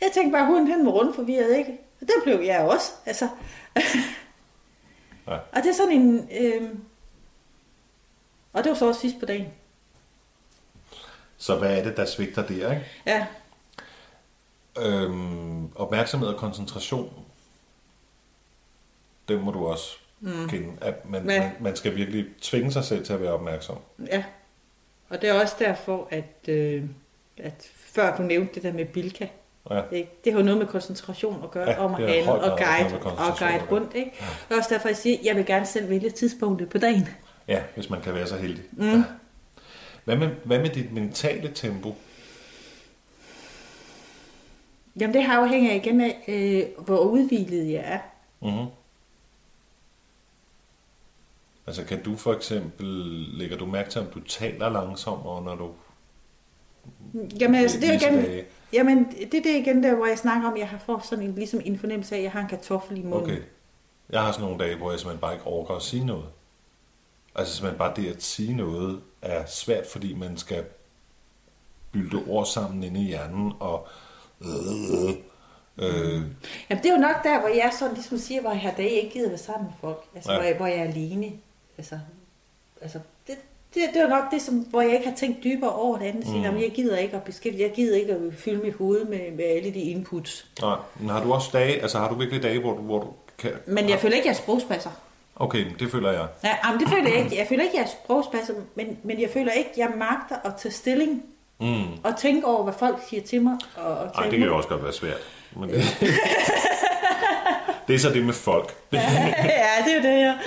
[0.00, 1.78] Jeg tænkte bare, hunden han var rundt forvirret, ikke?
[2.00, 2.92] Og det blev jeg også.
[3.06, 3.28] Altså.
[5.26, 5.34] Ja.
[5.34, 6.28] Og det er sådan en...
[6.40, 6.70] Øh...
[8.52, 9.48] Og det var så også sidst på dagen.
[11.36, 12.86] Så hvad er det, der svigter der, ikke?
[13.06, 13.26] Ja,
[14.78, 17.12] Øhm, opmærksomhed og koncentration,
[19.28, 20.48] det må du også mm.
[20.48, 20.68] kende.
[20.80, 21.40] At man, Ja.
[21.40, 23.76] man, man skal virkelig tvinge sig selv til at være opmærksom.
[24.12, 24.24] Ja,
[25.08, 26.82] og det er også derfor, at, øh,
[27.36, 29.26] at før du nævnte det der med Bilka,
[29.70, 29.80] Ja.
[29.92, 30.10] ikke?
[30.24, 33.00] det har jo noget med koncentration at gøre, Ja, ja, om at handle og guide,
[33.02, 33.94] og guide rundt.
[33.94, 34.10] Ikke?
[34.48, 37.08] Det er også derfor, jeg siger, at jeg vil gerne selv vælge tidspunktet på dagen.
[37.48, 38.62] ja, hvis man kan være så heldig.
[38.72, 38.84] Mm.
[38.90, 39.02] Ja.
[40.04, 41.94] Hvad, med, hvad med dit mentale tempo?
[45.00, 47.98] Jamen det har afhænger igen af, øh, hvor udvilet jeg er.
[48.42, 48.66] Mm-hmm.
[51.68, 52.86] Altså kan du for eksempel,
[53.38, 55.70] lægger du mærke til, om du taler langsommere, når du
[57.40, 58.44] Jamen altså, det er igen, dage?
[58.72, 61.24] Jamen, det er det igen der, hvor jeg snakker om, at jeg har fået sådan
[61.24, 63.22] en, ligesom en fornemmelse af, at jeg har en kartoffel i munden.
[63.22, 63.42] Okay.
[64.10, 66.24] Jeg har sådan nogle dage, hvor jeg simpelthen bare ikke overgår at sige noget.
[67.34, 70.64] Altså simpelthen bare det at sige noget er svært, fordi man skal
[71.92, 73.88] bylte ord sammen inde i hjernen, og
[74.40, 75.10] øh,
[75.78, 76.22] øh,
[76.70, 78.90] Jamen, det er jo nok der, hvor jeg sådan ligesom siger, hvor jeg har dage
[78.90, 80.04] ikke gider være sammen med folk.
[80.14, 80.38] Altså, ja.
[80.38, 81.32] hvor, jeg, hvor jeg er alene.
[81.78, 81.98] Altså,
[82.82, 83.34] altså det,
[83.74, 86.04] det, det er jo nok det, som, hvor jeg ikke har tænkt dybere over det
[86.06, 86.26] andet.
[86.28, 86.42] Mm.
[86.42, 89.44] Jamen, jeg gider ikke at beskæftige, jeg gider ikke at fylde mit hoved med, med
[89.44, 90.46] alle de inputs.
[90.62, 90.76] nej.
[91.00, 93.06] Men har du også dage, altså har du virkelig dage, hvor du, hvor du
[93.38, 93.50] kan...
[93.66, 94.90] Men jeg føler ikke, at jeg er sprogspasser.
[95.36, 96.26] Okay, det føler jeg.
[96.44, 97.38] Ja, jamen, det føler jeg ikke.
[97.38, 100.36] Jeg føler ikke, at jeg er sprogspasser, men, men jeg føler ikke, at jeg magter
[100.44, 101.22] at tage stilling
[101.60, 101.82] Mm.
[102.04, 103.56] og tænke over, hvad folk siger til mig.
[103.76, 105.20] Og, og Nej, tage det kan jo også godt være svært.
[105.56, 105.80] Men det,
[107.88, 108.74] det er så det med folk.
[108.92, 108.98] ja,
[109.86, 110.38] det er det, jeg...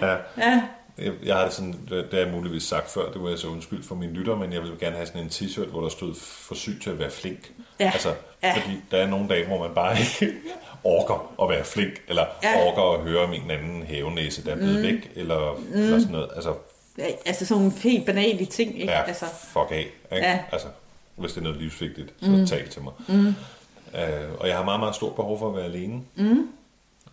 [0.00, 0.16] Ja.
[0.38, 0.62] Ja.
[0.98, 3.38] Jeg, jeg har det sådan, det det har jeg muligvis sagt før, det var jeg
[3.38, 5.88] så undskyld for mine lytter, men jeg vil gerne have sådan en t-shirt, hvor der
[5.88, 7.52] stod for syg til at være flink.
[7.80, 7.90] Ja.
[7.94, 8.52] Altså, Ja.
[8.54, 10.36] fordi der er nogle dage, hvor man bare ikke
[10.84, 12.50] orker at være flink, eller Ja.
[12.58, 12.66] ja.
[12.66, 14.82] orker at høre om en anden havenæse, der er blevet mm.
[14.82, 15.72] væk, eller, mm.
[15.80, 16.28] eller sådan noget.
[16.34, 16.54] Altså,
[16.98, 18.92] Ja, Altså sådan nogle helt banale ting, ikke?
[18.92, 19.76] ja, Altså, fuck af.
[19.78, 20.26] Ikke?
[20.28, 20.38] Ja.
[20.52, 20.68] Altså,
[21.16, 22.46] hvis det er noget livsvigtigt, så mm.
[22.46, 22.92] tal til mig.
[23.08, 23.26] Mm.
[23.28, 26.00] Øh, og jeg har meget, meget stort behov for at være alene.
[26.16, 26.48] Mm.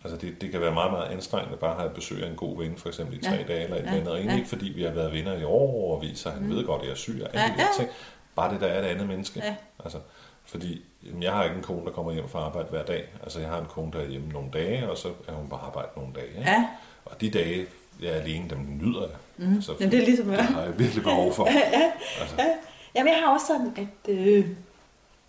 [0.04, 2.58] Altså det, det kan være meget, meget anstrengende bare at have besøg af en god
[2.58, 3.42] ven, for eksempel i tre Ja.
[3.42, 3.96] dage eller et Ja.
[3.96, 4.30] eller andet.
[4.30, 4.36] Ja.
[4.36, 6.50] ikke fordi vi har været venner i år og så han mm.
[6.50, 7.68] ved godt, at jeg er syg og alle Ja, de der ja.
[7.78, 7.88] ting.
[8.36, 9.40] Bare det, der er et andet menneske.
[9.44, 9.54] Ja.
[9.84, 9.98] Altså,
[10.44, 13.04] fordi jamen, jeg har ikke en kone, der kommer hjem fra arbejde hver dag.
[13.22, 15.56] Altså jeg har en kone, der er hjemme nogle dage, og så er hun på
[15.56, 16.28] arbejde nogle dage.
[16.28, 16.40] Ikke?
[16.50, 16.68] Ja.
[17.04, 17.66] Og de dage,
[18.02, 19.46] jeg er alene, dem nyder jeg.
[19.48, 19.62] Mm.
[19.62, 21.44] Så, Jamen, det er ligesom, det har jeg virkelig behov for.
[22.20, 22.36] altså,
[22.94, 24.46] Jamen, jeg har også sådan, at, øh,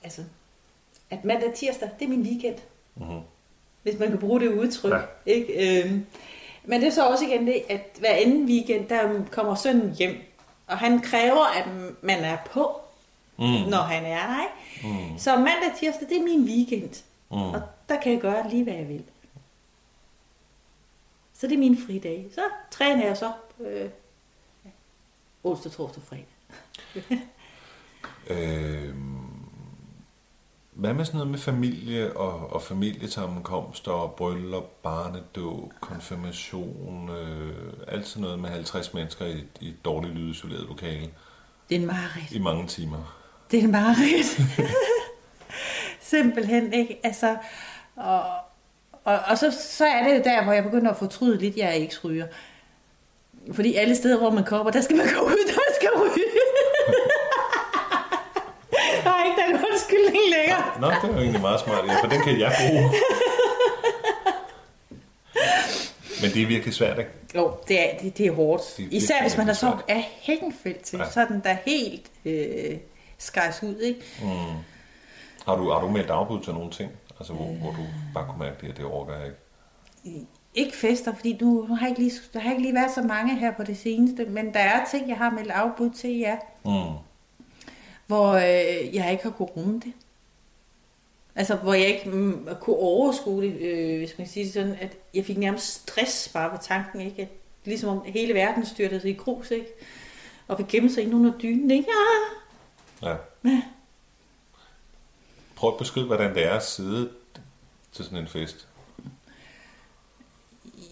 [0.04, 0.22] altså,
[1.10, 2.56] at mandag og tirsdag, det er min weekend.
[2.96, 3.20] Mhm.
[3.84, 4.94] Hvis man kan bruge det udtryk.
[4.94, 5.02] Ja.
[5.26, 5.82] Ikke?
[5.84, 6.06] Øhm,
[6.64, 10.16] men det er så også igen det, at hver anden weekend, der kommer sønnen hjem.
[10.68, 11.68] Og han kræver, at
[12.02, 12.82] man er på,
[13.38, 13.44] mm.
[13.46, 14.42] når han er der.
[14.42, 15.00] Ikke?
[15.12, 15.18] Mm.
[15.18, 17.04] Så mandag tirsdag, det er min weekend.
[17.32, 17.38] Mm.
[17.38, 19.04] Og der kan jeg gøre lige, hvad jeg vil.
[21.34, 22.28] Så det er min fridag.
[22.32, 23.90] Så træner jeg så øh,
[25.44, 26.28] onsdag, torsdag, fredag.
[28.28, 28.96] Øh,
[30.80, 37.54] hvad med sådan noget med familie og, og familiesammenkomster og bryllup, barnedåb, konfirmation, øh,
[37.88, 41.10] alt sådan noget med 50 mennesker i, i et dårligt lydisoleret lokale
[41.70, 42.32] Det er en mareridt.
[42.32, 43.18] i mange timer.
[43.52, 44.42] Det er en mareridt.
[46.02, 47.00] Simpelthen, ikke?
[47.04, 47.38] Altså,
[47.96, 48.24] og,
[49.04, 51.78] og, og så, så er det jo der, hvor jeg begynder at fortryde lidt, jeg
[51.78, 52.28] ikke ryger.
[53.54, 56.26] Fordi alle steder, hvor man kommer, der skal man gå ud, der skal ryge.
[59.04, 59.26] Der er
[59.92, 60.64] undskyldning længere.
[60.82, 62.90] Nå, det er jo egentlig meget smart, ja, for den kan jeg bruge.
[66.22, 67.12] Men det er virkelig svært, ikke?
[67.36, 68.64] Jo, det er, det, det er hårdt.
[68.78, 71.10] Det er Især hvis man har virkelig sovet af hækkenfeldt til, Ja.
[71.12, 72.78] så er den der helt øh,
[73.18, 74.02] skejs ud, ikke?
[75.46, 76.92] Har du, har du meldt afbud til nogle ting?
[77.20, 77.82] Altså, hvor, hvor du
[78.14, 80.28] bare kunne mærke det, at det overgår jeg ikke.
[80.56, 83.02] Ikke fester, fordi nu, nu har jeg ikke lige, der har ikke lige været så
[83.02, 86.36] mange her på det seneste, men der er ting, jeg har meldt afbud til, ja,
[86.66, 86.72] Mm.
[88.10, 89.94] Hvor øh, jeg ikke har kunnet rumme det.
[91.36, 94.78] Altså, hvor jeg ikke mm, kunne overskue det, øh, hvis man kan sige det sådan,
[94.82, 97.22] at jeg fik nærmest stress bare ved tanken, ikke?
[97.22, 97.28] At,
[97.66, 99.68] ligesom om hele verden styrtede sig i grus, ikke?
[100.48, 101.90] Og vi gemme sig ind under dynen, ikke?
[103.02, 103.10] Ja.
[103.10, 103.16] Ja.
[103.44, 103.62] Ja.
[105.56, 107.10] Prøv at beskrive, hvordan det er at sidde
[107.92, 108.68] til sådan en fest.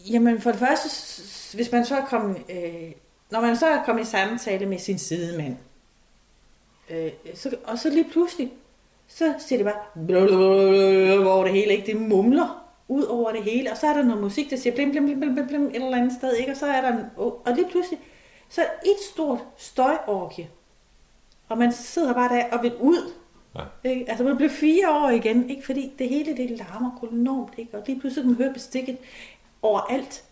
[0.10, 0.90] Jamen for det første,
[1.56, 2.92] hvis man så er kommet, øh,
[3.30, 5.58] når man så er kommet i samtale med sin sidemand,
[6.90, 8.52] øh, så, og så lige pludselig,
[9.08, 11.86] så siger det bare, over det hele, ikke?
[11.86, 14.92] Det mumler ud over det hele, og så er der noget musik, der siger blim,
[14.92, 16.52] blim, blim, blim, blim, et eller andet sted, ikke?
[16.52, 18.00] Og så er der en, og lige pludselig,
[18.50, 20.50] så er et stort støjorgie,
[21.50, 23.14] og man sidder bare der og vil ud,
[23.56, 23.90] Ja.
[23.90, 24.10] ikke?
[24.10, 25.66] Altså man bliver fire år igen, ikke?
[25.66, 27.78] fordi det hele det larmer enormt, ikke?
[27.78, 28.98] og lige pludselig kan man høre bestikket
[29.62, 30.24] overalt.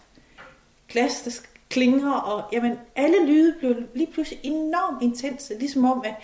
[0.89, 1.31] Glas, der
[1.69, 6.15] klinger, og jamen, alle lyde blev lige pludselig enormt intense, ligesom om, at,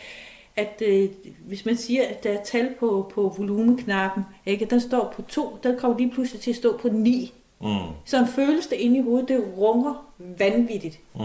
[0.55, 4.65] at øh, hvis man siger, at der er tal på, på volumeknappen, ikke?
[4.65, 7.33] der står på to, der kommer lige pludselig til at stå på ni.
[7.61, 7.67] Mm.
[8.05, 10.99] Så føles det inde i hovedet, det runger vanvittigt.
[11.15, 11.21] Mm.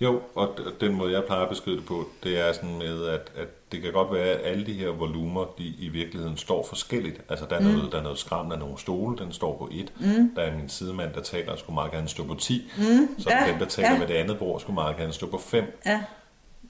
[0.00, 3.32] Jo, og den måde, jeg plejer at beskrive det på, det er sådan med, at,
[3.36, 7.20] at det kan godt være, at alle de her volumer, de i virkeligheden står forskelligt.
[7.28, 7.66] Altså, der er, mm.
[7.66, 9.92] noget, der er noget skram af nogle stole, den står på 1.
[10.00, 10.30] Mm.
[10.36, 12.70] Der er min sidemand, der taler, og skulle meget gerne stå på 10.
[12.78, 13.08] Mm.
[13.18, 13.50] Så Ja, ja.
[13.50, 13.94] dem, der taler ja.
[13.94, 14.00] ja.
[14.00, 15.80] ved det andet bord, skulle meget gerne stå på 5.
[15.86, 16.00] Ja.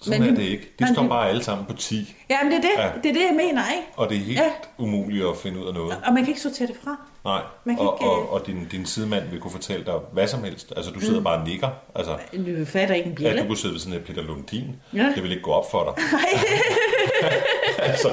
[0.02, 0.68] Sådan Men- er det ikke.
[0.78, 2.14] De står bare alle sammen på 10.
[2.30, 2.86] Jamen det er det, Ja.
[2.86, 2.92] ja.
[3.02, 3.88] det er det, jeg mener, ikke?
[3.96, 4.44] Og det er helt Ja.
[4.44, 4.50] ja.
[4.84, 5.96] umuligt at finde ud af noget.
[6.06, 6.96] Og man kan ikke sortere det fra.
[7.24, 9.94] Nej, Man kan og, ikke, og, øh, og din, din sidemand vil kunne fortælle dig
[10.12, 10.72] hvad som helst.
[10.76, 11.24] Altså, du sidder mm.
[11.24, 11.68] bare og nikker.
[11.94, 13.42] Altså, Du fatter ikke en Ja, bjælle.
[13.42, 14.76] du kunne sidde ved sådan et Peter Lundin.
[14.94, 15.12] Ja.
[15.14, 16.04] Det vil ikke gå op for dig.
[17.78, 18.08] altså,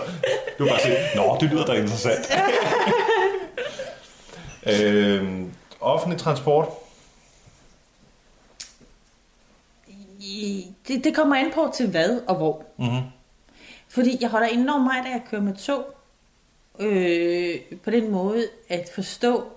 [0.59, 2.31] du kan bare sige, nå, det lyder da interessant.
[4.81, 6.67] øhm, offentlig transport.
[10.87, 12.65] Det, det kommer an på til hvad og hvor.
[12.77, 13.01] Mm-hmm.
[13.87, 15.95] Fordi jeg holder enormt meget af at køre med tog.
[16.79, 19.47] Øh, på den måde at forstå,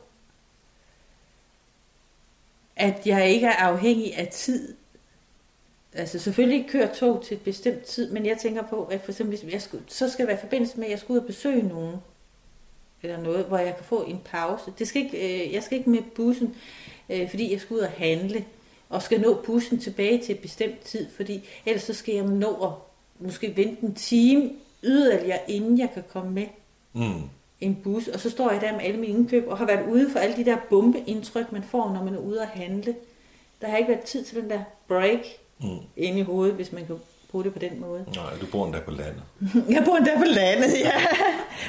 [2.76, 4.76] at jeg ikke er afhængig af tid.
[5.96, 9.38] Altså selvfølgelig kører tog til et bestemt tid, men jeg tænker på, at for eksempel,
[9.38, 11.26] hvis jeg skulle, så skal det være i forbindelse med, at jeg skal ud og
[11.26, 11.96] besøge nogen,
[13.02, 14.72] eller noget, hvor jeg kan få en pause.
[14.78, 16.56] Det skal ikke, øh, jeg skal ikke med bussen,
[17.10, 18.44] øh, fordi jeg skal ud og handle,
[18.88, 22.64] og skal nå bussen tilbage til et bestemt tid, fordi ellers så skal jeg nå
[22.64, 22.70] at
[23.26, 24.50] måske vente en time
[24.82, 26.46] yderligere, inden jeg kan komme med
[26.92, 27.22] Mm.
[27.60, 30.10] en bus, og så står jeg der med alle mine indkøb, og har været ude
[30.10, 32.94] for alle de der bombeindtryk, man får, når man er ude at handle.
[33.60, 35.20] Der har ikke været tid til den der break
[35.60, 35.68] Mm.
[35.96, 36.96] inde i hovedet, hvis man kan
[37.30, 38.04] bruge det på den måde.
[38.14, 39.22] Nej, du bor endda på landet.
[39.74, 40.92] Jeg bor endda på landet, ja.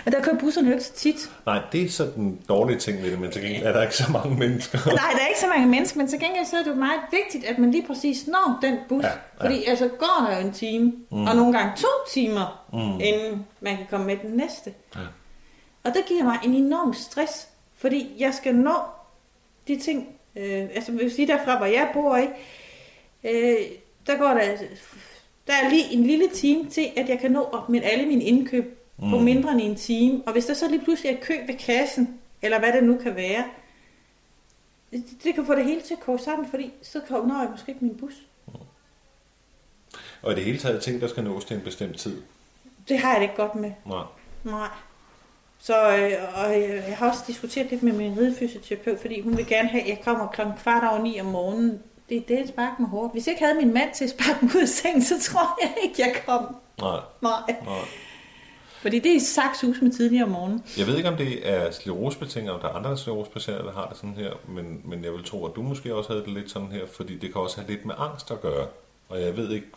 [0.06, 1.16] Men der kører busserne jo ikke så tit.
[1.46, 3.96] Nej, det er så den dårlige ting ved det, men til gengæld er der ikke
[3.96, 4.80] så mange mennesker.
[4.86, 7.00] Nej, der er ikke så mange mennesker, men til gengæld så er det jo meget
[7.12, 9.04] vigtigt, at man lige præcis når den bus.
[9.04, 9.46] Ja, Ja.
[9.46, 11.28] Fordi altså går der jo en time, mm.
[11.28, 13.00] og nogle gange to timer, mm.
[13.02, 14.74] inden man kan komme med den næste.
[14.96, 15.02] Ja.
[15.84, 17.48] Og det giver mig en enorm stress,
[17.78, 18.76] fordi jeg skal nå
[19.68, 22.34] de ting, øh, altså hvis sige derfra, hvor jeg bor, ikke?
[23.24, 23.58] Øh,
[24.08, 24.58] der går der,
[25.48, 28.24] der er lige en lille time til, at jeg kan nå op med alle mine
[28.24, 29.10] indkøb mm.
[29.10, 30.22] på mindre end en time.
[30.26, 33.16] Og hvis der så lige pludselig er kø ved kassen, eller hvad det nu kan
[33.16, 33.46] være,
[34.92, 37.72] det, det kan få det hele til at koge sammen, fordi så når jeg måske
[37.72, 38.14] ikke min bus.
[40.22, 42.22] Og i det hele taget ting, der skal nås til en bestemt tid.
[42.88, 43.72] Det har jeg det ikke godt med.
[43.86, 44.04] Nej.
[44.44, 44.70] Nej.
[45.60, 49.48] Så øh, og øh, jeg har også diskuteret lidt med min ridefysioterapeut, fordi hun vil
[49.48, 51.80] gerne have, at jeg kommer klokken kvart over ni om morgenen.
[52.10, 53.14] Det, det er spark mig hårdt.
[53.14, 55.60] Hvis jeg ikke havde min mand til at sparke mig ud af sengen, så tror
[55.62, 56.56] jeg ikke, jeg kom.
[56.80, 57.00] Nej.
[57.22, 57.56] Nej.
[57.66, 57.86] Nej.
[58.82, 60.64] Fordi det er saksus med tidligere om morgenen.
[60.78, 63.98] Jeg ved ikke, om det er sklerosebetinget, om der er andre sklerosepatienter, der har det
[63.98, 66.72] sådan her, men, men jeg vil tro, at du måske også havde det lidt sådan
[66.72, 68.68] her, fordi det kan også have lidt med angst at gøre.
[69.10, 69.68] Og jeg ved ikke,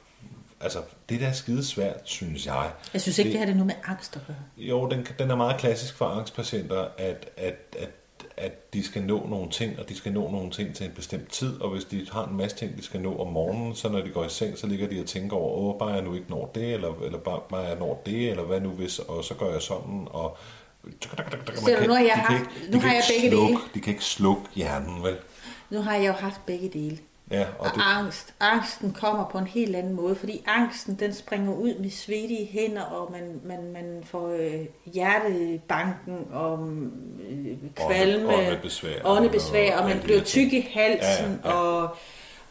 [0.61, 2.71] altså det der er skide svært, synes jeg.
[2.93, 4.37] Jeg synes ikke, det, det har det noget med angst at gøre.
[4.57, 7.91] Jo, den, den er meget klassisk for angstpatienter, at, at, at,
[8.37, 11.29] at de skal nå nogle ting, og de skal nå nogle ting til en bestemt
[11.33, 14.01] tid, og hvis de har en masse ting, de skal nå om morgenen, så når
[14.01, 16.31] de går i seng, så ligger de og tænker over, åh, bare jeg nu ikke
[16.31, 19.35] når det, eller, eller bare, bare jeg når det, eller hvad nu hvis, og så
[19.35, 20.37] gør jeg sådan, og...
[21.57, 23.59] så nu har jeg haft- nu har jeg begge dele.
[23.75, 25.17] De kan ikke slukke hjernen, vel?
[25.71, 26.99] Nu har jeg jo haft begge dele.
[27.31, 28.35] Ja, og Og det, angst.
[28.41, 32.83] Angsten kommer på en helt anden måde, fordi angsten den springer ud med svedige hænder,
[32.83, 36.69] og man, man, man får øh, hjertebanken og
[37.31, 39.01] øh, kvalme, Ånde- åndebesvær.
[39.05, 41.55] åndebesvær, og Og man bliver tyk i halsen, Ja, ja.
[41.57, 41.83] og,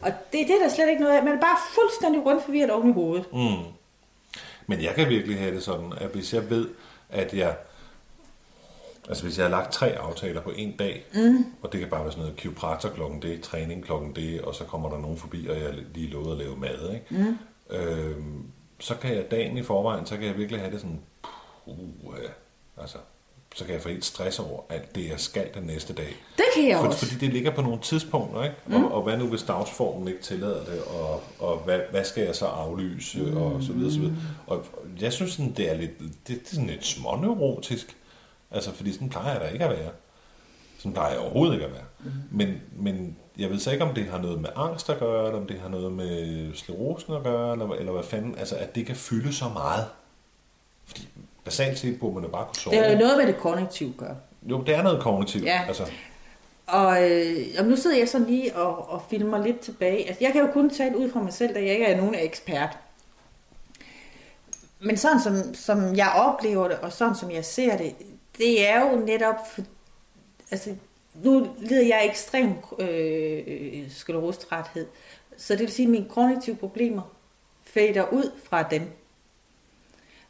[0.00, 1.24] og det, det er der slet ikke noget af.
[1.24, 3.32] Man er bare fuldstændig rundt forvirret oven i hovedet.
[3.32, 3.64] Mm.
[4.66, 6.68] Men jeg kan virkelig have det sådan, at hvis jeg ved,
[7.10, 7.54] at jeg...
[9.08, 11.44] Altså hvis jeg har lagt tre aftaler på en dag, mm.
[11.62, 14.64] og det kan bare være sådan noget kiropraktor klokken det, træning klokken det, og så
[14.64, 17.06] kommer der nogen forbi, og jeg lige lovet at lave mad, ikke?
[17.10, 17.38] Mm.
[17.76, 18.44] Øhm,
[18.78, 21.00] så kan jeg dagen i forvejen, så kan jeg virkelig have det sådan,
[21.64, 22.14] puh,
[22.76, 22.98] altså,
[23.56, 26.16] så kan jeg få helt stress over alt det, jeg skal den næste dag.
[26.36, 27.06] Det kan jeg For, også.
[27.06, 28.56] fordi det ligger på nogle tidspunkter, ikke?
[28.66, 28.84] Mm.
[28.84, 32.36] Og, og hvad nu hvis dagsformen ikke tillader det, og, og hvad, hvad skal jeg
[32.36, 33.36] så aflyse, mm.
[33.36, 34.16] og så videre, så videre.
[34.46, 34.66] Og
[35.00, 37.96] jeg synes, sådan, det er lidt, det, det er sådan lidt småneurotisk,
[38.50, 39.90] altså fordi sådan plejer jeg da ikke at være.
[40.78, 41.84] Sådan plejer jeg overhovedet ikke at være.
[41.98, 42.10] Mm.
[42.30, 45.40] Men, men jeg ved så ikke, om det har noget med angst at gøre, eller
[45.40, 48.86] om det har noget med sklerosen at gøre, eller, eller hvad fanden, altså at det
[48.86, 49.86] kan fylde så meget.
[50.86, 51.08] Fordi
[51.44, 52.76] basalt set burde man jo bare kunne sove.
[52.76, 54.14] Det er jo noget med det kognitive gør.
[54.42, 55.44] Jo, det er noget kognitivt.
[55.44, 55.62] Ja.
[55.68, 55.84] Altså,
[56.66, 60.08] Og, øh, og nu sidder jeg sådan lige og, og filmer lidt tilbage.
[60.08, 62.14] Altså, jeg kan jo kun tale ud fra mig selv, da jeg ikke er nogen
[62.14, 62.78] ekspert.
[64.80, 67.94] Men sådan som, som jeg oplever det, og sådan som jeg ser det,
[68.40, 69.36] det er jo netop...
[69.54, 69.62] For,
[70.50, 70.74] altså,
[71.14, 74.86] nu lider jeg ekstrem øh, sklerostræthed.
[75.36, 77.02] Så det vil sige, at mine kognitive problemer
[77.64, 78.82] fader ud fra dem.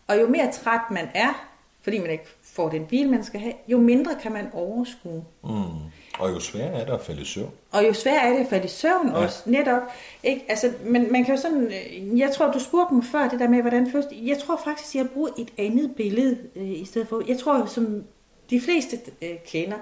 [0.07, 1.50] Og jo mere træt man er,
[1.83, 5.25] fordi man ikke får den bil, man skal have, jo mindre kan man overskue.
[5.44, 5.90] Mm.
[6.21, 7.50] Og jo sværere er det at falde i søvn.
[7.71, 9.14] Og jo sværere er det at falde i søvn Ja.
[9.14, 9.83] også, netop.
[10.23, 10.44] Ikke?
[10.48, 13.48] Altså, men man kan jo sådan, øh, jeg tror, du spurgte mig før det der
[13.48, 17.23] med, hvordan først, jeg tror faktisk, jeg bruger et andet billede øh, i stedet for,
[17.29, 18.04] jeg tror, som
[18.50, 19.77] de fleste øh, kender,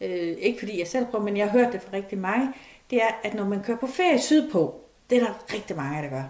[0.00, 2.48] øh, ikke fordi jeg selv prøver, men jeg har hørt det fra rigtig mange,
[2.90, 6.08] det er, at når man kører på ferie sydpå, det er der rigtig mange, der
[6.10, 6.24] gør.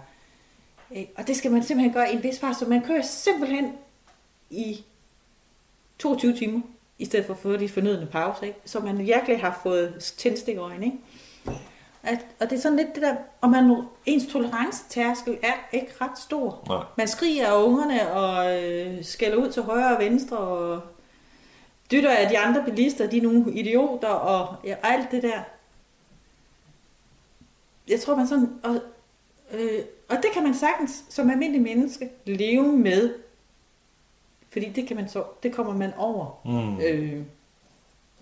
[0.91, 1.11] Ikke?
[1.17, 3.73] Og det skal man simpelthen gøre i en vis fart, så man kører simpelthen
[4.49, 4.83] i
[5.99, 6.61] 22 timer,
[6.99, 8.59] i stedet for at få de fornødne pauser, ikke?
[8.65, 10.85] så man virkelig har fået tændstikøjne.
[10.85, 10.97] Ikke?
[12.03, 16.19] At, og det er sådan lidt det der, og man, ens tolerancetærskel er ikke ret
[16.19, 16.63] stor.
[16.67, 16.83] Nej.
[16.97, 20.81] Man skriger af ungerne og øh, skælder ud til højre og venstre og
[21.91, 25.39] dytter af de andre bilister, de er nogle idioter og ja, alt det der.
[27.87, 28.59] Jeg tror, man sådan...
[28.63, 28.75] Og,
[29.53, 33.13] øh, og det kan man sagtens som almindelig menneske leve med.
[34.57, 36.79] Fordi det, kan man så, det kommer man over Mm.
[36.81, 37.23] øh,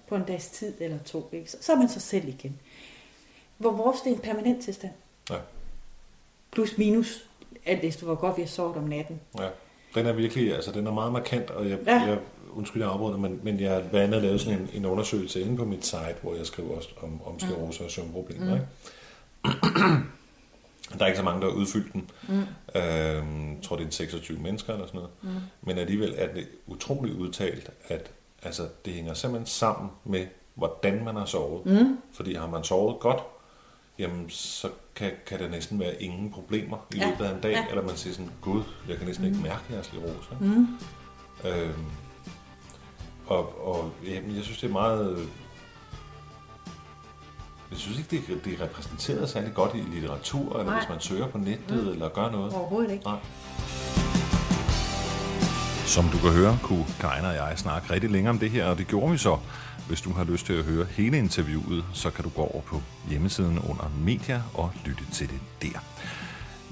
[0.08, 1.30] på en dags tid eller to.
[1.32, 1.52] Ikke?
[1.52, 2.60] Så, så er man sig selv igen.
[3.58, 4.92] Hvor vores det er en permanent tilstand.
[5.30, 5.36] Ja.
[6.52, 7.30] Plus minus
[7.66, 9.20] alt efter, hvor godt vi har sovet om natten.
[9.40, 9.48] Ja.
[9.96, 11.96] Den er virkelig, altså den er meget markant, og jeg, Ja.
[12.02, 12.20] jeg
[12.56, 15.58] undskyld, jeg afbryder, men, men jeg har blandt andet lavet sådan en, en undersøgelse inde
[15.58, 18.46] på mit site, hvor jeg skriver også om, om sklerose og søvnproblemer.
[18.46, 18.54] Mm.
[18.54, 18.66] Ikke?
[21.00, 22.10] Der er ikke så mange, der har udfyldt den.
[22.28, 22.36] Mm.
[22.82, 25.12] Øhm, jeg tror, det er en 26 mennesker eller sådan noget.
[25.22, 25.30] Mm.
[25.62, 28.12] Men alligevel er det utroligt udtalt, at
[28.44, 30.26] altså, det hænger simpelthen sammen med,
[30.56, 31.66] hvordan man har sovet.
[31.66, 31.98] Mm.
[32.14, 33.20] Fordi har man sovet godt,
[34.00, 37.52] jamen så kan, kan der næsten være ingen problemer i Ja, løbet af en dag.
[37.52, 37.66] ja.
[37.70, 40.30] Eller man siger sådan, gud, jeg kan næsten ikke mærke, har sklerose.
[40.42, 40.68] Mm.
[41.46, 41.86] Øhm,
[43.28, 45.28] og, og jamen, jeg synes, det er meget...
[47.72, 50.80] Jeg synes ikke, det, det er repræsenteret særlig godt i litteratur, eller Nej.
[50.80, 51.92] hvis man søger på nettet, mm.
[51.92, 52.54] eller gør noget.
[52.54, 53.06] Overhovedet ikke.
[53.06, 53.18] Nej.
[55.86, 58.78] Som du kan høre, kunne Karin og jeg snakke rigtig længe om det her, og
[58.78, 59.38] det gjorde vi så.
[59.88, 62.82] Hvis du har lyst til at høre hele interviewet, så kan du gå over på
[63.10, 65.80] hjemmesiden under Media og lytte til det der.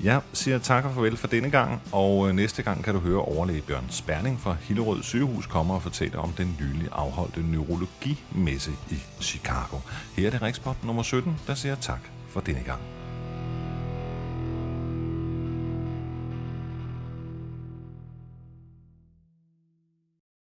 [0.04, 3.22] Jeg siger tak og farvel for denne gang, og øh, næste gang kan du høre
[3.22, 8.96] overlæge Bjørn Sperling fra Hillerød sygehus komme og fortælle om den nylig afholdte neurologimesse i
[9.22, 9.78] Chicago.
[10.16, 13.03] Her er det Rikspot nummer 17, der siger tak for denne gang.